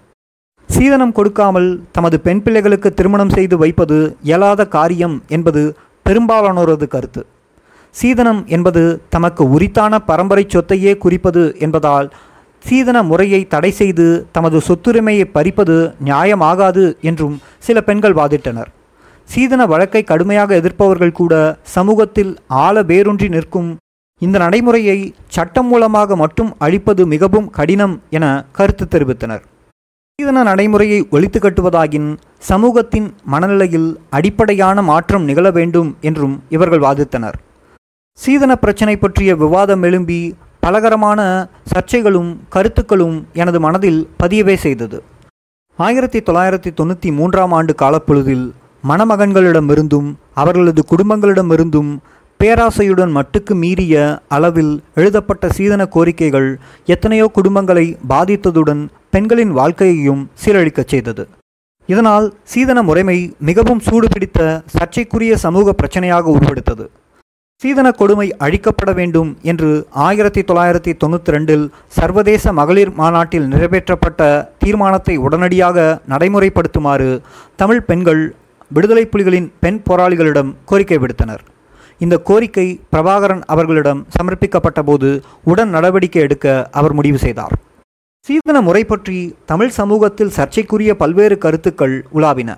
சீதனம் 0.68 1.14
கொடுக்காமல் 1.18 1.70
தமது 1.96 2.16
பெண் 2.26 2.42
பிள்ளைகளுக்கு 2.44 2.90
திருமணம் 2.94 3.32
செய்து 3.36 3.56
வைப்பது 3.62 3.98
இயலாத 4.22 4.68
காரியம் 4.76 5.16
என்பது 5.28 5.62
பெரும்பாலானோரது 6.06 6.86
கருத்து. 6.88 7.22
சீதனம் 7.98 8.40
என்பது 8.54 8.82
தமக்கு 9.14 9.44
உரித்தான 9.56 9.98
பரம்பரை 10.08 10.44
சொத்தையே 10.54 10.92
குறிப்பது 11.04 11.42
என்பதால் 11.58 12.08
சீதன 12.64 12.98
முறையை 13.02 13.40
தடை 13.46 13.70
செய்து 13.80 14.06
தமது 14.36 14.58
சொத்துரிமையை 14.68 15.26
பறிப்பது 15.36 15.76
நியாயமாகாது 16.06 16.84
என்றும் 17.08 17.36
சில 17.66 17.80
பெண்கள் 17.88 18.16
வாதிட்டனர். 18.20 18.70
சீதன 19.28 19.62
வழக்கை 19.72 20.02
கடுமையாக 20.04 20.50
எதிர்ப்பவர்கள் 20.60 21.18
கூட 21.20 21.34
சமூகத்தில் 21.76 22.32
ஆழ 22.64 22.82
வேரூன்றி 22.90 23.28
நிற்கும். 23.28 23.70
இந்த 24.22 24.36
நடைமுறையை 24.44 24.98
சட்டம் 25.36 25.68
மூலமாக 25.70 26.16
மட்டும் 26.22 26.50
அழிப்பது 26.66 27.02
மிகவும் 27.14 27.48
கடினம் 27.58 27.96
என 28.16 28.26
கருத்து 28.58 28.84
தெரிவித்தனர். 28.94 29.42
சீதன 30.18 30.42
நடைமுறையை 30.50 31.00
ஒழித்து 31.14 31.38
கட்டுவதாகின் 31.40 32.10
சமூகத்தின் 32.50 33.08
மனநிலையில் 33.32 33.90
அடிப்படையான 34.18 34.82
மாற்றம் 34.90 35.26
நிகழ 35.30 35.50
வேண்டும் 35.58 35.90
என்றும் 36.00 36.36
இவர்கள் 36.56 36.84
வாதித்தனர் 36.86 37.36
சீதன 38.18 38.56
பிரச்சனை 38.56 38.96
பற்றிய 38.96 39.36
விவாதம் 39.36 39.82
எழும்பி 39.82 40.20
பலகரமான 40.60 41.20
சர்ச்சைகளும் 41.72 42.30
கருத்துக்களும் 42.48 43.16
எனது 43.32 43.60
மனதில் 43.60 44.08
பதியவே 44.22 44.56
செய்தது. 44.56 44.98
ஆயிரத்தி 45.78 46.20
தொள்ளாயிரத்தி 46.20 46.70
தொண்ணூற்றி 46.78 47.10
மூன்றாம் 47.12 47.52
ஆண்டு 47.52 47.74
காலப்பொழுதில் 47.82 48.46
மணமகன்களிடமிருந்தும் 48.88 50.08
அவர்களது 50.34 50.84
குடும்பங்களிடமிருந்தும் 50.92 51.92
பேராசையுடன் 52.40 53.12
மட்டுக்கு 53.18 53.54
மீறிய 53.54 53.94
அளவில் 54.28 54.74
எழுதப்பட்ட 54.94 55.48
சீதன 55.48 55.88
கோரிக்கைகள் 55.94 56.50
எத்தனையோ 56.94 57.30
குடும்பங்களை 57.38 57.86
பாதித்ததுடன் 58.08 58.82
பெண்களின் 59.10 59.52
வாழ்க்கையையும் 59.52 60.30
சீரழிக்கச் 60.44 60.92
செய்தது. 60.94 61.24
இதனால் 61.86 62.34
சீதன 62.42 62.82
முறைமை 62.82 63.18
மிகவும் 63.38 63.82
சூடுபிடித்த 63.86 64.62
சர்ச்சைக்குரிய 64.76 65.36
சமூக 65.36 65.74
பிரச்சனையாக 65.82 66.32
உருவெடுத்தது. 66.36 66.86
சீதன 67.62 67.88
கொடுமை 67.98 68.26
அழிக்கப்பட 68.44 68.90
வேண்டும் 68.98 69.28
என்று 69.50 69.68
ஆயிரத்தி 70.06 70.40
தொள்ளாயிரத்தி 70.48 70.92
தொண்ணூற்றி 71.02 71.30
ரெண்டில் 71.34 71.62
சர்வதேச 71.98 72.52
மகளிர் 72.58 72.90
மாநாட்டில் 72.98 73.46
நிறைவேற்றப்பட்ட 73.52 74.20
தீர்மானத்தை 74.62 75.14
உடனடியாக 75.26 75.86
நடைமுறைப்படுத்துமாறு 76.12 77.08
தமிழ் 77.62 77.82
பெண்கள் 77.88 78.22
விடுதலை 78.70 79.04
புலிகளின் 79.12 79.48
பெண் 79.62 79.80
போராளிகளிடம் 79.88 80.50
கோரிக்கை 80.64 80.98
விடுத்தனர். 81.04 81.42
இந்த 82.04 82.16
கோரிக்கை 82.30 82.66
பிரபாகரன் 82.92 83.42
அவர்களிடம் 83.54 84.04
சமர்ப்பிக்கப்பட்ட 84.16 84.82
போது 84.90 85.10
உடன் 85.52 85.74
நடவடிக்கை 85.76 86.22
எடுக்க 86.26 86.46
அவர் 86.80 86.96
முடிவு 87.00 87.20
செய்தார். 87.26 87.56
சீதன 88.26 88.60
முறை 88.68 88.84
பற்றி 88.84 89.18
தமிழ் 89.52 89.76
சமூகத்தில் 89.80 90.36
சர்ச்சைக்குரிய 90.38 90.92
பல்வேறு 91.04 91.38
கருத்துக்கள் 91.46 91.96
உலாவின. 92.18 92.52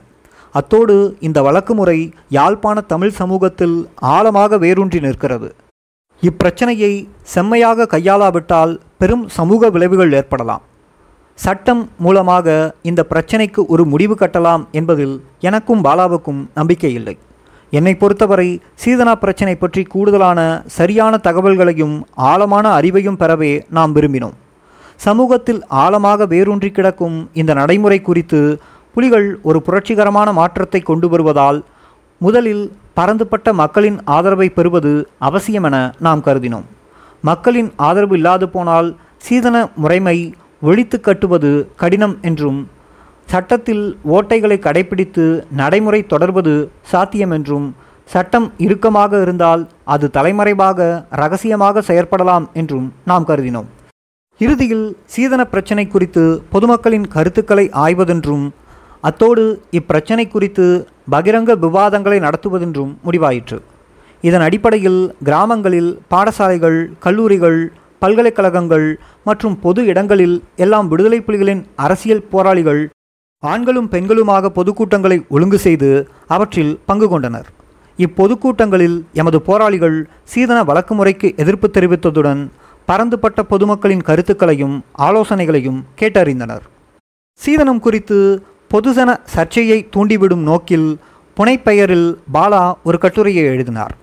அத்தோடு 0.55 1.17
இந்த 1.21 1.39
வழக்குமுறை 1.43 1.99
யாழ்ப்பாண 2.37 2.81
தமிழ் 2.93 3.17
சமூகத்தில் 3.21 3.77
ஆழமாக 3.97 4.59
வேரூன்றி 4.59 5.01
நிற்கிறது. 5.01 5.49
இப்பிரச்சனையை 6.23 6.93
செம்மையாக 7.35 7.87
கையாளாவிட்டால் 7.87 8.73
பெரும் 8.99 9.29
சமூக 9.29 9.71
விளைவுகள் 9.71 10.13
ஏற்படலாம். 10.13 10.63
சட்டம் 11.39 11.83
மூலமாக 12.05 12.75
இந்த 12.83 13.01
பிரச்சனைக்கு 13.11 13.61
ஒரு 13.67 13.85
முடிவு 13.85 14.15
கட்டலாம் 14.21 14.63
என்பதில் 14.73 15.17
எனக்கும் 15.49 15.85
பாலாவுக்கும் 15.85 16.41
நம்பிக்கை 16.55 16.93
இல்லை. 16.93 17.17
என்னை 17.71 17.95
பொறுத்தவரை 17.95 18.49
சீதனா 18.83 19.13
பிரச்சனை 19.13 19.55
பற்றி 19.57 19.83
கூடுதலான 19.83 20.41
சரியான 20.79 21.15
தகவல்களையும் 21.27 21.97
ஆழமான 22.15 22.67
அறிவையும் 22.81 23.21
பெறவே 23.23 23.53
நாம் 23.69 23.95
விரும்பினோம். 23.97 24.37
சமூகத்தில் 25.07 25.61
ஆழமாக 25.67 26.27
வேரூன்றி 26.27 26.71
கிடக்கும் 26.71 27.17
இந்த 27.33 27.55
நடைமுறை 27.55 28.01
குறித்து 28.03 28.41
புலிகள் 28.99 29.27
ஒரு 29.49 29.59
புரட்சிகரமான 29.67 30.29
மாற்றத்தை 30.39 30.79
கொண்டு 30.89 31.07
வருவதால் 31.09 31.59
முதலில் 32.21 32.65
பரந்துபட்ட 32.99 33.49
மக்களின் 33.61 33.99
ஆதரவை 34.15 34.49
பெறுவது 34.57 34.93
அவசியமென 35.27 35.77
நாம் 36.07 36.23
கருதினோம். 36.27 36.65
மக்களின் 37.25 37.69
ஆதரவு 37.89 38.15
இல்லாது 38.19 38.47
போனால் 38.55 38.89
சீதன 39.27 39.57
முறைமை 39.83 40.17
ஒழித்து 40.69 40.99
கட்டுவது 41.01 41.51
கடினம் 41.83 42.17
என்றும் 42.29 42.59
சட்டத்தில் 43.29 43.85
ஓட்டைகளை 44.17 44.59
கடைபிடித்து 44.67 45.27
நடைமுறை 45.61 46.01
தொடர்வது 46.13 46.55
சாத்தியம் 46.93 47.35
என்றும் 47.39 47.67
சட்டம் 48.09 48.49
இறுக்கமாக 48.67 49.21
இருந்தால் 49.25 49.65
அது 49.95 50.09
தலைமறைவாக 50.17 50.89
ரகசியமாக 51.23 51.83
செயற்படலாம் 51.89 52.47
என்றும் 52.61 52.87
நாம் 53.11 53.29
கருதினோம். 53.31 53.69
இறுதியில் 54.41 54.87
சீதன 55.15 55.45
பிரச்சினை 55.53 55.87
குறித்து 55.89 56.25
பொதுமக்களின் 56.55 57.07
கருத்துக்களை 57.17 57.67
ஆய்வதென்றும் 57.85 58.47
அத்தோடு 59.01 59.63
இப்பிரச்சனை 59.71 60.29
குறித்து 60.29 60.67
பகிரங்க 61.11 61.53
விவாதங்களை 61.59 62.19
நடத்துவதென்றும் 62.19 62.93
முடிவாயிற்று. 63.07 63.59
இதன் 64.21 64.41
அடிப்படையில் 64.41 65.01
கிராமங்களில் 65.25 65.91
பாடசாலைகள் 66.13 66.79
கல்லூரிகள் 66.99 67.61
பல்கலைக்கழகங்கள் 67.99 68.99
மற்றும் 69.25 69.61
பொது 69.61 69.81
இடங்களில் 69.85 70.43
எல்லாம் 70.57 70.89
விடுதலை 70.89 71.21
புலிகளின் 71.21 71.63
அரசியல் 71.75 72.25
போராளிகள் 72.33 72.91
ஆண்களும் 73.43 73.89
பெண்களுமாக 73.91 74.51
பொதுக்கூட்டங்களை 74.59 75.19
ஒழுங்கு 75.29 75.59
செய்து 75.59 76.09
அவற்றில் 76.27 76.79
பங்கு 76.87 77.09
கொண்டனர். 77.09 77.49
இப்பொதுக்கூட்டங்களில் 77.99 78.99
எமது 79.13 79.39
போராளிகள் 79.43 80.09
சீதன 80.25 80.65
வழக்கு 80.65 80.95
முறைக்கு 80.95 81.35
எதிர்ப்பு 81.37 81.69
தெரிவித்ததுடன் 81.73 82.43
பரந்துபட்ட 82.87 83.43
பொதுமக்களின் 83.43 84.07
கருத்துக்களையும் 84.09 84.85
ஆலோசனைகளையும் 84.99 85.81
கேட்டறிந்தனர். 86.01 86.65
சீதனம் 87.41 87.83
குறித்து 87.87 88.19
பொதுஜன 88.73 89.11
சர்ச்சையை 89.35 89.79
தூண்டிவிடும் 89.95 90.45
நோக்கில் 90.49 90.89
புனைப்பெயரில் 91.37 92.09
பாலா 92.35 92.63
ஒரு 92.89 92.99
கட்டுரையை 93.05 93.45
எழுதினார். 93.53 93.95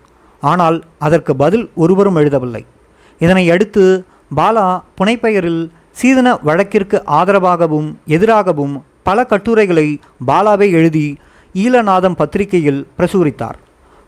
ஆனால் 0.44 0.78
அதற்கு 1.06 1.34
பதில் 1.42 1.66
ஒருவரும் 1.84 2.18
எழுதவில்லை. 2.22 2.64
இதனை 3.22 3.44
அடுத்து 3.56 3.84
பாலா 4.40 4.68
புனைப்பெயரில் 5.00 5.62
சீதன 6.00 6.28
வழக்கிற்கு 6.48 6.98
ஆதரவாகவும் 7.20 7.90
எதிராகவும் 8.16 8.76
பல 9.08 9.26
கட்டுரைகளை 9.32 9.88
பாலாவை 10.30 10.68
எழுதி 10.80 11.06
ஈழநாதம் 11.56 12.18
பத்திரிகையில் 12.22 12.82
பிரசுரித்தார். 12.98 13.60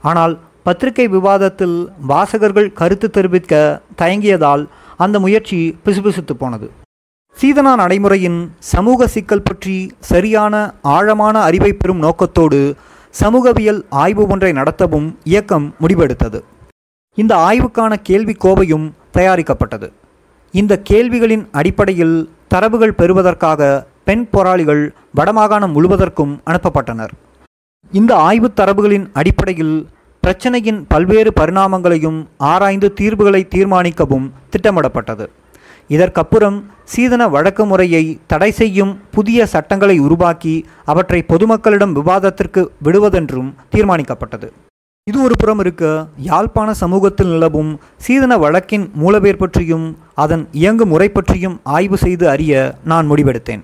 ஆனால் 0.04 0.34
பத்திரிகை 0.68 1.08
விவாதத்தில் 1.16 1.78
வாசகர்கள் 2.12 2.74
கருத்து 2.80 3.10
தெரிவிக்க 3.18 3.54
தயங்கியதால் 4.02 4.66
அந்த 5.04 5.16
முயற்சி 5.26 5.60
பிசுபிசுத்து 5.86 6.34
போனது. 6.42 6.68
சீதனா 7.42 7.76
நடைமுறையின் 7.76 8.52
சமூக 8.60 9.08
சிக்கல் 9.08 9.42
பற்றி 9.42 9.92
சரியான 10.00 10.74
ஆழமான 10.82 11.40
அறிவை 11.40 11.74
பெறும் 11.74 11.98
நோக்கத்தோடு 11.98 12.76
சமூகவியல் 13.10 13.86
ஆய்வு 13.90 14.28
ஒன்றை 14.28 14.52
நடத்தவும் 14.52 15.16
இயக்கம் 15.24 15.76
முடிவெடுத்தது. 15.82 16.42
இந்த 17.16 17.36
ஆய்வுக்கான 17.36 17.96
கேள்வி 18.04 18.36
கோவையும் 18.44 18.92
தயாரிக்கப்பட்டது. 19.14 19.92
இந்த 20.52 20.82
கேள்விகளின் 20.90 21.48
அடிப்படையில் 21.52 22.30
தரவுகள் 22.48 22.94
பெறுவதற்காக 22.94 23.88
பெண் 24.04 24.28
போராளிகள் 24.30 24.94
வடமாகாணம் 25.16 25.74
முழுவதற்கும் 25.78 26.38
அனுப்பப்பட்டனர். 26.46 27.14
இந்த 27.92 28.16
ஆய்வுத் 28.16 28.60
தரவுகளின் 28.60 29.10
அடிப்படையில் 29.14 29.88
பிரச்சனையின் 30.24 30.86
பல்வேறு 30.88 31.34
பரிணாமங்களையும் 31.40 32.26
ஆராய்ந்து 32.38 32.94
தீர்வுகளை 32.94 33.48
தீர்மானிக்கவும் 33.48 34.34
திட்டமிடப்பட்டது. 34.50 35.30
இதற்கப்புறம் 35.90 36.58
சீதன 36.94 37.24
வழக்கு 37.36 37.64
முறையை 37.66 38.04
தடை 38.32 38.52
செய்யும் 38.60 38.94
புதிய 39.16 39.48
சட்டங்களை 39.54 39.98
உருவாக்கி 40.06 40.56
அவற்றை 40.92 41.20
பொதுமக்களிடம் 41.32 41.94
விவாதத்திற்கு 42.00 42.62
விடுவதென்றும் 42.86 43.52
தீர்மானிக்கப்பட்டது. 43.76 44.50
இது 45.08 45.18
ஒரு 45.26 45.36
புறம் 45.42 45.62
இருக்க 45.64 45.84
யாழ்ப்பாண 46.30 46.70
சமூகத்தில் 46.82 47.32
நிலவும் 47.34 47.72
சீதன 48.06 48.38
வழக்கின் 48.44 48.86
மூலவேர் 49.02 49.42
பற்றியும் 49.44 49.86
அதன் 50.24 50.44
இயங்கு 50.62 50.86
முறை 50.94 51.10
பற்றியும் 51.10 51.56
ஆய்வு 51.78 51.98
செய்து 52.06 52.26
அறிய 52.34 52.54
நான் 52.92 53.10
முடிவெடுத்தேன். 53.12 53.64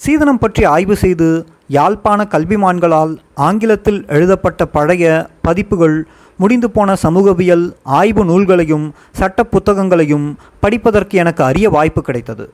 சீதனம் 0.00 0.40
பற்றி 0.40 0.62
ஆய்வு 0.72 0.96
செய்து 1.02 1.28
யாழ்ப்பாண 1.76 2.20
கல்விமான்களால் 2.32 3.12
ஆங்கிலத்தில் 3.46 4.00
எழுதப்பட்ட 4.16 4.66
பழைய 4.76 5.04
பதிப்புகள் 5.46 5.96
முடிந்து 6.36 6.70
போன 6.70 6.94
சமூகவியல் 6.94 7.76
ஆய்வு 7.82 8.24
நூல்களையும் 8.24 8.86
சட்ட 9.10 9.44
புத்தகங்களையும் 9.44 10.36
படிப்பதற்கு 10.60 11.18
எனக்கு 11.18 11.44
அரிய 11.44 11.70
வாய்ப்பு 11.70 12.02
கிடைத்தது. 12.02 12.52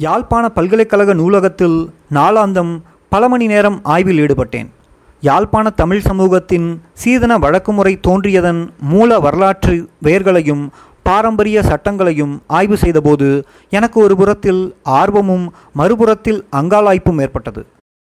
யாழ்ப்பாண 0.00 0.48
பல்கலைக்கழக 0.48 1.12
நூலகத்தில் 1.12 1.90
நாளாந்தம் 2.10 2.72
பல 3.08 3.28
மணி 3.28 3.46
நேரம் 3.46 3.80
ஆய்வில் 3.82 4.20
ஈடுபட்டேன். 4.26 4.68
யாழ்ப்பாண 5.20 5.70
தமிழ் 5.70 6.00
சமூகத்தின் 6.00 6.80
சீதன 6.92 7.38
வழக்குமுறை 7.38 7.92
தோன்றியதன் 8.08 8.68
மூல 8.80 9.18
வரலாற்று 9.18 9.88
வேர்களையும் 10.02 10.64
பாரம்பரிய 11.02 11.62
சட்டங்களையும் 11.62 12.34
ஆய்வு 12.46 12.76
செய்தபோது 12.76 13.44
எனக்கு 13.70 14.00
ஒரு 14.00 14.16
புறத்தில் 14.16 14.76
ஆர்வமும் 14.82 15.54
மறுபுறத்தில் 15.78 16.40
அங்காளாய்ப்பும் 16.56 17.20
ஏற்பட்டது. 17.20 17.66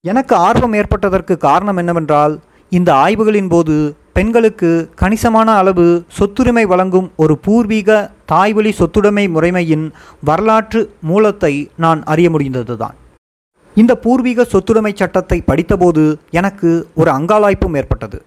எனக்கு 0.04 0.34
ஆர்வம் 0.34 0.72
ஏற்பட்டதற்கு 0.72 1.36
காரணம் 1.36 1.76
என்னவென்றால் 1.76 2.40
இந்த 2.70 2.92
ஆய்வுகளின் 2.94 3.48
போது 3.48 3.96
பெண்களுக்கு 4.18 4.70
கணிசமான 5.00 5.48
அளவு 5.60 5.84
சொத்துரிமை 6.18 6.62
வழங்கும் 6.66 7.08
ஒரு 7.22 7.34
பூர்வீக 7.38 7.88
தாய்வழி 8.32 8.72
சொத்துடைமை 8.78 9.24
முறைமையின் 9.34 9.84
வரலாற்று 10.28 10.80
மூலத்தை 11.10 11.52
நான் 11.84 12.00
அறிய 12.12 12.28
முடிந்ததுதான். 12.30 12.96
இந்த 13.76 13.92
பூர்வீக 14.04 14.46
சொத்துடைமை 14.52 14.92
சட்டத்தை 14.94 15.38
படித்தபோது 15.50 16.04
எனக்கு 16.38 16.70
ஒரு 16.94 17.10
அங்காளாய்ப்பும் 17.18 17.76
ஏற்பட்டது. 17.80 18.18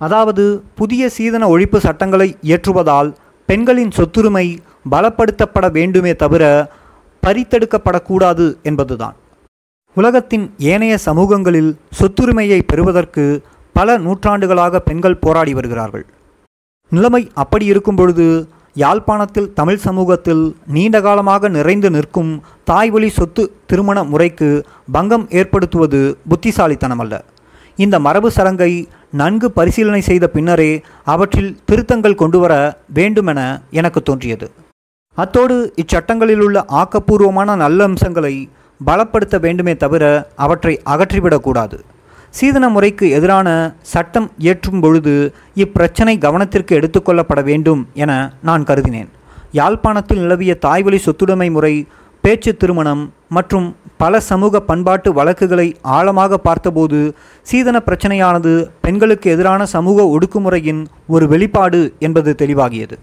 அதாவது 0.00 0.44
புதிய 0.74 1.08
சீதன 1.16 1.48
ஒழிப்பு 1.54 1.80
சட்டங்களை 1.86 2.28
இயற்றுவதால் 2.48 3.10
பெண்களின் 3.48 3.92
சொத்துரிமை 3.98 4.46
பலப்படுத்தப்பட 4.90 5.66
வேண்டுமே 5.70 6.14
தவிர 6.16 6.44
பறித்தெடுக்கப்படக்கூடாது 7.22 8.48
என்பதுதான். 8.62 9.16
உலகத்தின் 9.96 10.48
ஏனைய 10.72 10.94
சமூகங்களில் 11.08 11.72
சொத்துரிமையை 12.00 12.62
பெறுவதற்கு 12.72 13.24
பல 13.78 13.98
நூற்றாண்டுகளாக 14.04 14.80
பெண்கள் 14.86 15.22
போராடி 15.24 15.52
வருகிறார்கள். 15.56 16.06
நிலைமை 16.92 17.20
அப்படி 17.42 17.64
இருக்கும் 17.72 17.98
பொழுது 17.98 18.26
யாழ்ப்பாணத்தில் 18.82 19.48
தமிழ் 19.58 19.80
சமூகத்தில் 19.84 20.42
நீண்ட 20.74 20.96
காலமாக 21.06 21.48
நிறைந்து 21.56 21.88
நிற்கும் 21.96 22.30
தாய்வழி 22.70 23.08
சொத்து 23.16 23.42
திருமண 23.70 23.98
முறைக்கு 24.12 24.48
பங்கம் 24.96 25.26
ஏற்படுத்துவது 25.38 26.00
புத்திசாலித்தனமல்ல 26.30 27.16
இந்த 27.84 27.96
மரபு 28.06 28.28
சரங்கை 28.36 28.70
நன்கு 29.20 29.48
பரிசீலனை 29.56 30.00
செய்த 30.08 30.24
பின்னரே 30.36 30.70
அவற்றில் 31.12 31.52
திருத்தங்கள் 31.68 32.20
கொண்டு 32.22 32.38
வர 32.44 32.54
வேண்டுமென 32.98 33.40
எனக்கு 33.80 34.02
தோன்றியது. 34.08 34.46
அத்தோடு 35.18 35.56
இச்சட்டங்களில் 35.82 36.42
உள்ள 36.46 36.58
ஆக்கப்பூர்வமான 36.80 37.56
நல்ல 37.64 37.86
அம்சங்களை 37.90 38.34
பலப்படுத்த 38.80 39.36
வேண்டுமே 39.46 39.76
தவிர 39.84 40.04
அவற்றை 40.46 40.74
அகற்றிவிடக்கூடாது. 40.94 41.78
சீதன 42.30 42.68
முறைக்கு 42.68 43.10
எதிரான 43.10 43.48
சட்டம் 43.92 44.30
இயற்றும் 44.38 44.80
பொழுது 44.80 45.34
இப்பிரச்சனை 45.54 46.14
கவனத்திற்கு 46.24 46.72
எடுத்துக்கொள்ளப்பட 46.78 47.40
வேண்டும் 47.42 47.88
என 47.94 48.32
நான் 48.42 48.64
கருதினேன். 48.64 49.08
யாழ்ப்பாணத்தில் 49.52 50.18
நிலவிய 50.18 50.54
தாய்வழி 50.54 50.98
சொத்துடைமை 51.04 51.50
முறை 51.50 51.86
பேச்சு 52.20 52.56
திருமணம் 52.56 53.02
மற்றும் 53.28 53.76
பல 53.96 54.20
சமூக 54.20 54.60
பண்பாட்டு 54.60 55.12
வழக்குகளை 55.12 55.76
ஆழமாக 55.96 56.38
பார்த்தபோது 56.38 57.14
சீதன 57.42 57.82
பிரச்சனையானது 57.86 58.52
பெண்களுக்கு 58.80 59.30
எதிரான 59.30 59.66
சமூக 59.66 60.06
ஒடுக்குமுறையின் 60.14 60.82
ஒரு 61.06 61.28
வெளிப்பாடு 61.28 61.80
என்பது 61.98 62.34
தெளிவாகியது. 62.38 62.96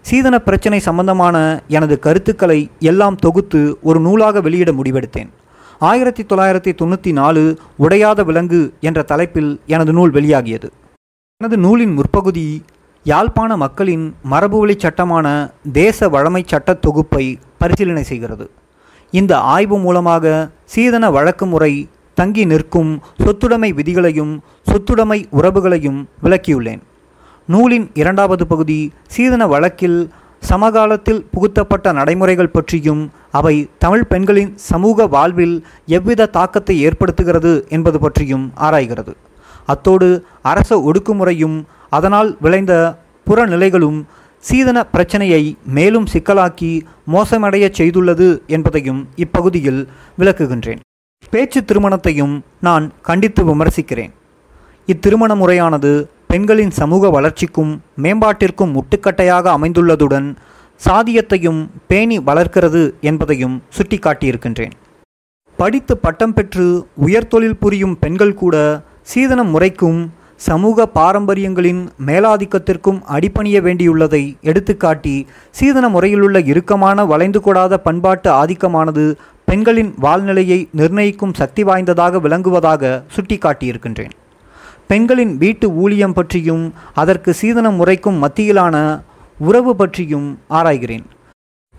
சீதன 0.00 0.38
பிரச்சனை 0.38 0.78
சம்பந்தமான 0.78 1.36
எனது 1.68 1.98
கருத்துக்களை 1.98 2.60
எல்லாம் 2.78 3.16
தொகுத்து 3.16 3.78
ஒரு 3.82 4.00
நூலாக 4.00 4.40
வெளியிட 4.40 4.72
முடிவெடுத்தேன். 4.72 5.30
ஆயிரத்தி 5.80 6.22
தொள்ளாயிரத்தி 6.22 6.72
தொண்ணூற்றி 6.78 7.12
நாலு 7.12 7.58
உடையாத 7.78 8.24
விலங்கு 8.24 8.72
என்ற 8.80 9.02
தலைப்பில் 9.02 9.60
எனது 9.66 9.92
நூல் 9.92 10.12
வெளியாகியது. 10.12 10.68
எனது 11.36 11.56
நூலின் 11.56 11.92
முற்பகுதி 11.92 12.62
யாழ்ப்பாண 13.04 13.56
மக்களின் 13.56 14.14
மரபுவழி 14.30 14.74
சட்டமான 14.78 15.52
தேச 15.72 16.08
வழமை 16.08 16.42
சட்ட 16.46 16.74
தொகுப்பை 16.74 17.38
பரிசீலனை 17.58 18.02
செய்கிறது. 18.02 18.50
இந்த 19.10 19.38
ஆய்வு 19.38 19.78
மூலமாக 19.78 20.50
சீதன 20.64 21.10
வழக்கு 21.10 21.46
முறை 21.46 21.88
தங்கி 22.14 22.44
நிற்கும் 22.44 23.02
சொத்துடைமை 23.24 23.74
விதிகளையும் 23.74 24.42
சொத்துடைமை 24.70 25.24
உறவுகளையும் 25.32 26.04
விளக்கியுள்ளேன். 26.22 26.80
நூலின் 27.46 27.90
இரண்டாவது 27.94 28.46
பகுதி 28.46 28.92
சீதன 29.06 29.46
வழக்கில் 29.46 30.10
சமகாலத்தில் 30.40 31.26
புகுத்தப்பட்ட 31.32 31.92
நடைமுறைகள் 31.92 32.54
பற்றியும் 32.56 33.10
அவை 33.30 33.68
தமிழ் 33.78 34.04
பெண்களின் 34.04 34.52
சமூக 34.56 35.06
வாழ்வில் 35.06 35.64
எவ்வித 35.86 36.26
தாக்கத்தை 36.26 36.88
ஏற்படுத்துகிறது 36.88 37.68
என்பது 37.68 37.98
பற்றியும் 38.00 38.52
ஆராய்கிறது. 38.56 39.12
அத்தோடு 39.66 40.24
அரச 40.42 40.90
ஒடுக்குமுறையும் 40.90 41.64
அதனால் 41.90 42.36
விளைந்த 42.40 42.98
புறநிலைகளும் 43.26 44.04
சீதன 44.38 44.84
பிரச்சனையை 44.84 45.56
மேலும் 45.64 46.06
சிக்கலாக்கி 46.12 46.80
மோசமடையச் 47.12 47.78
செய்துள்ளது 47.78 48.46
என்பதையும் 48.46 49.08
இப்பகுதியில் 49.16 49.88
விளக்குகின்றேன். 50.18 50.80
பேச்சு 51.30 51.64
திருமணத்தையும் 51.64 52.40
நான் 52.60 52.92
கண்டித்து 53.02 53.44
விமர்சிக்கிறேன். 53.44 54.12
இத்திருமண 54.86 55.34
முறையானது 55.34 56.10
பெண்களின் 56.30 56.70
சமூக 56.70 57.10
வளர்ச்சிக்கும் 57.10 57.70
மேம்பாட்டிற்கும் 58.02 58.72
முட்டுக்கட்டையாக 58.74 59.44
அமைந்துள்ளதுடன் 59.56 60.26
சாதியத்தையும் 60.86 61.60
பேணி 61.86 62.18
வளர்க்கிறது 62.18 62.82
என்பதையும் 63.00 63.62
சுட்டிக்காட்டியிருக்கின்றேன். 63.76 64.74
படித்து 65.56 65.96
பட்டம் 65.96 66.34
பெற்று 66.34 66.66
உயர்தொழில் 67.06 67.58
புரியும் 67.60 67.98
பெண்கள் 67.98 68.34
கூட 68.34 68.56
சீதன 69.02 69.42
முறைக்கும் 69.42 70.00
சமூக 70.36 70.86
பாரம்பரியங்களின் 70.86 71.82
மேலாதிக்கத்திற்கும் 72.06 73.00
அடிபணிய 73.16 73.60
வேண்டியுள்ளதை 73.60 74.22
எடுத்துக்காட்டி 74.42 75.16
சீதன 75.50 75.88
முறையிலுள்ள 75.88 76.44
இறுக்கமான 76.44 77.04
வளைந்து 77.04 77.40
கூடாத 77.40 77.78
பண்பாட்டு 77.78 78.30
ஆதிக்கமானது 78.30 79.06
பெண்களின் 79.44 79.94
வாழ்நிலையை 79.98 80.68
நிர்ணயிக்கும் 80.72 81.34
சக்தி 81.34 81.64
வாய்ந்ததாக 81.64 82.18
விளங்குவதாக 82.18 83.04
சுட்டிக்காட்டியிருக்கின்றேன். 83.16 84.14
பெண்களின் 84.90 85.34
வீட்டு 85.42 85.66
ஊழியம் 85.82 86.14
பற்றியும் 86.18 86.64
அதற்கு 87.00 87.30
சீதன 87.40 87.70
முறைக்கும் 87.78 88.20
மத்தியிலான 88.22 88.76
உறவு 89.48 89.72
பற்றியும் 89.80 90.28
ஆராய்கிறேன். 90.58 91.04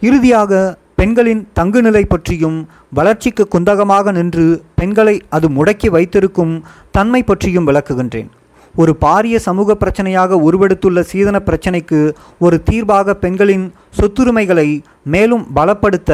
இறுதியாக 0.01 0.51
பெண்களின் 0.99 1.41
தங்குநிலை 1.59 2.03
பற்றியும் 2.09 2.57
வளர்ச்சிக்கு 2.97 3.43
குந்தகமாக 3.53 4.11
நின்று 4.17 4.45
பெண்களை 4.79 5.15
அது 5.35 5.47
முடக்கி 5.57 5.89
வைத்திருக்கும் 5.95 6.53
தன்மை 6.97 7.21
பற்றியும் 7.23 7.67
விளக்குகின்றேன். 7.69 8.29
ஒரு 8.75 8.93
பாரிய 9.03 9.35
சமூக 9.47 9.75
பிரச்சனையாக 9.81 10.37
உருவெடுத்துள்ள 10.47 10.99
சீதன 11.11 11.37
பிரச்சனைக்கு 11.47 11.99
ஒரு 12.45 12.57
தீர்வாக 12.69 13.15
பெண்களின் 13.23 13.65
சொத்துரிமைகளை 13.99 14.67
மேலும் 15.13 15.45
பலப்படுத்த 15.55 16.11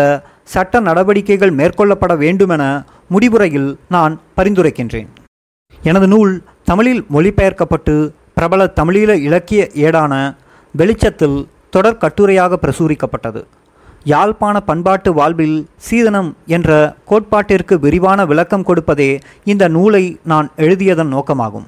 சட்ட 0.54 0.80
நடவடிக்கைகள் 0.88 1.54
மேற்கொள்ளப்பட 1.60 2.14
வேண்டுமென 2.24 2.64
முடிவுரையில் 3.14 3.70
நான் 3.96 4.14
பரிந்துரைக்கின்றேன். 4.38 5.10
எனது 5.90 6.08
நூல் 6.14 6.34
தமிழில் 6.68 7.02
மொழிபெயர்க்கப்பட்டு 7.14 7.94
பிரபல 8.38 8.62
தமிழீழ 8.80 9.12
இலக்கிய 9.28 9.62
ஏடான 9.86 10.14
வெளிச்சத்தில் 10.74 11.38
தொடர் 11.74 12.00
கட்டுரையாக 12.04 12.58
பிரசுரிக்கப்பட்டது. 12.64 13.42
யாழ்ப்பாண 14.12 14.56
பண்பாட்டு 14.70 15.12
வாழ்வில் 15.14 15.58
சீதனம் 15.88 16.30
என்ற 16.56 16.70
கோட்பாட்டிற்கு 17.10 17.76
விரிவான 17.86 18.26
விளக்கம் 18.32 18.66
கொடுப்பதே 18.70 19.10
இந்த 19.52 19.64
நூலை 19.76 20.04
நான் 20.32 20.50
எழுதியதன் 20.66 21.12
நோக்கமாகும். 21.16 21.68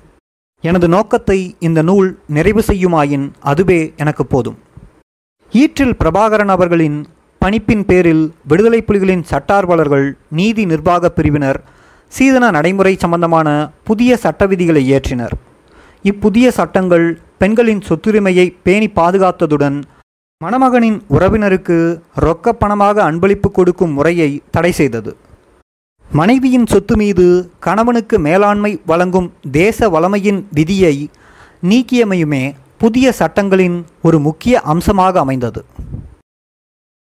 எனது 0.64 0.88
நோக்கத்தை 0.96 1.40
இந்த 1.68 1.80
நூல் 1.82 2.10
நிறைவு 2.38 2.64
செய்யுமாயின் 2.68 3.26
அதுவே 3.52 3.80
எனக்கு 4.04 4.26
போதும். 4.26 4.58
ஈற்றில் 5.54 5.98
பிரபாகரன் 6.02 6.54
அவர்களின் 6.58 7.00
பணிப்பின் 7.42 7.86
பேரில் 7.90 8.24
விடுதலை 8.52 8.80
புலிகளின் 8.88 9.28
சட்டார்வலர்கள் 9.32 10.08
நீதி 10.40 10.64
நிர்வாக 10.72 11.10
பிரிவினர் 11.18 11.60
சீதன 12.16 12.46
நடைமுறை 12.52 12.94
சம்பந்தமான 13.04 13.48
புதிய 13.84 14.12
சட்ட 14.24 14.42
விதிகளை 14.48 14.82
இயற்றினர். 14.92 15.36
இப்புதிய 16.04 16.48
சட்டங்கள் 16.58 17.06
பெண்களின் 17.38 17.82
சொத்துரிமையை 17.88 18.48
பேணி 18.64 18.88
பாதுகாத்ததுடன் 18.96 19.78
மணமகனின் 20.44 20.98
உறவினருக்கு 21.16 21.78
ரொக்க 22.26 22.54
பணமாக 22.62 22.98
அன்பளிப்பு 23.10 23.50
கொடுக்கும் 23.52 23.96
முறையை 23.98 24.30
தடை 24.52 24.72
செய்தது. 24.72 25.12
மனைவியின் 26.12 26.68
சொத்து 26.72 26.96
மீது 26.96 27.26
கணவனுக்கு 27.66 28.18
மேலாண்மை 28.28 28.72
வழங்கும் 28.86 29.30
தேச 29.52 29.90
வளமையின் 29.96 30.40
விதியை 30.58 30.96
நீக்கியமையுமே 31.70 32.44
புதிய 32.78 33.14
சட்டங்களின் 33.20 33.78
ஒரு 34.02 34.20
முக்கிய 34.20 34.62
அம்சமாக 34.74 35.20
அமைந்தது. 35.20 35.62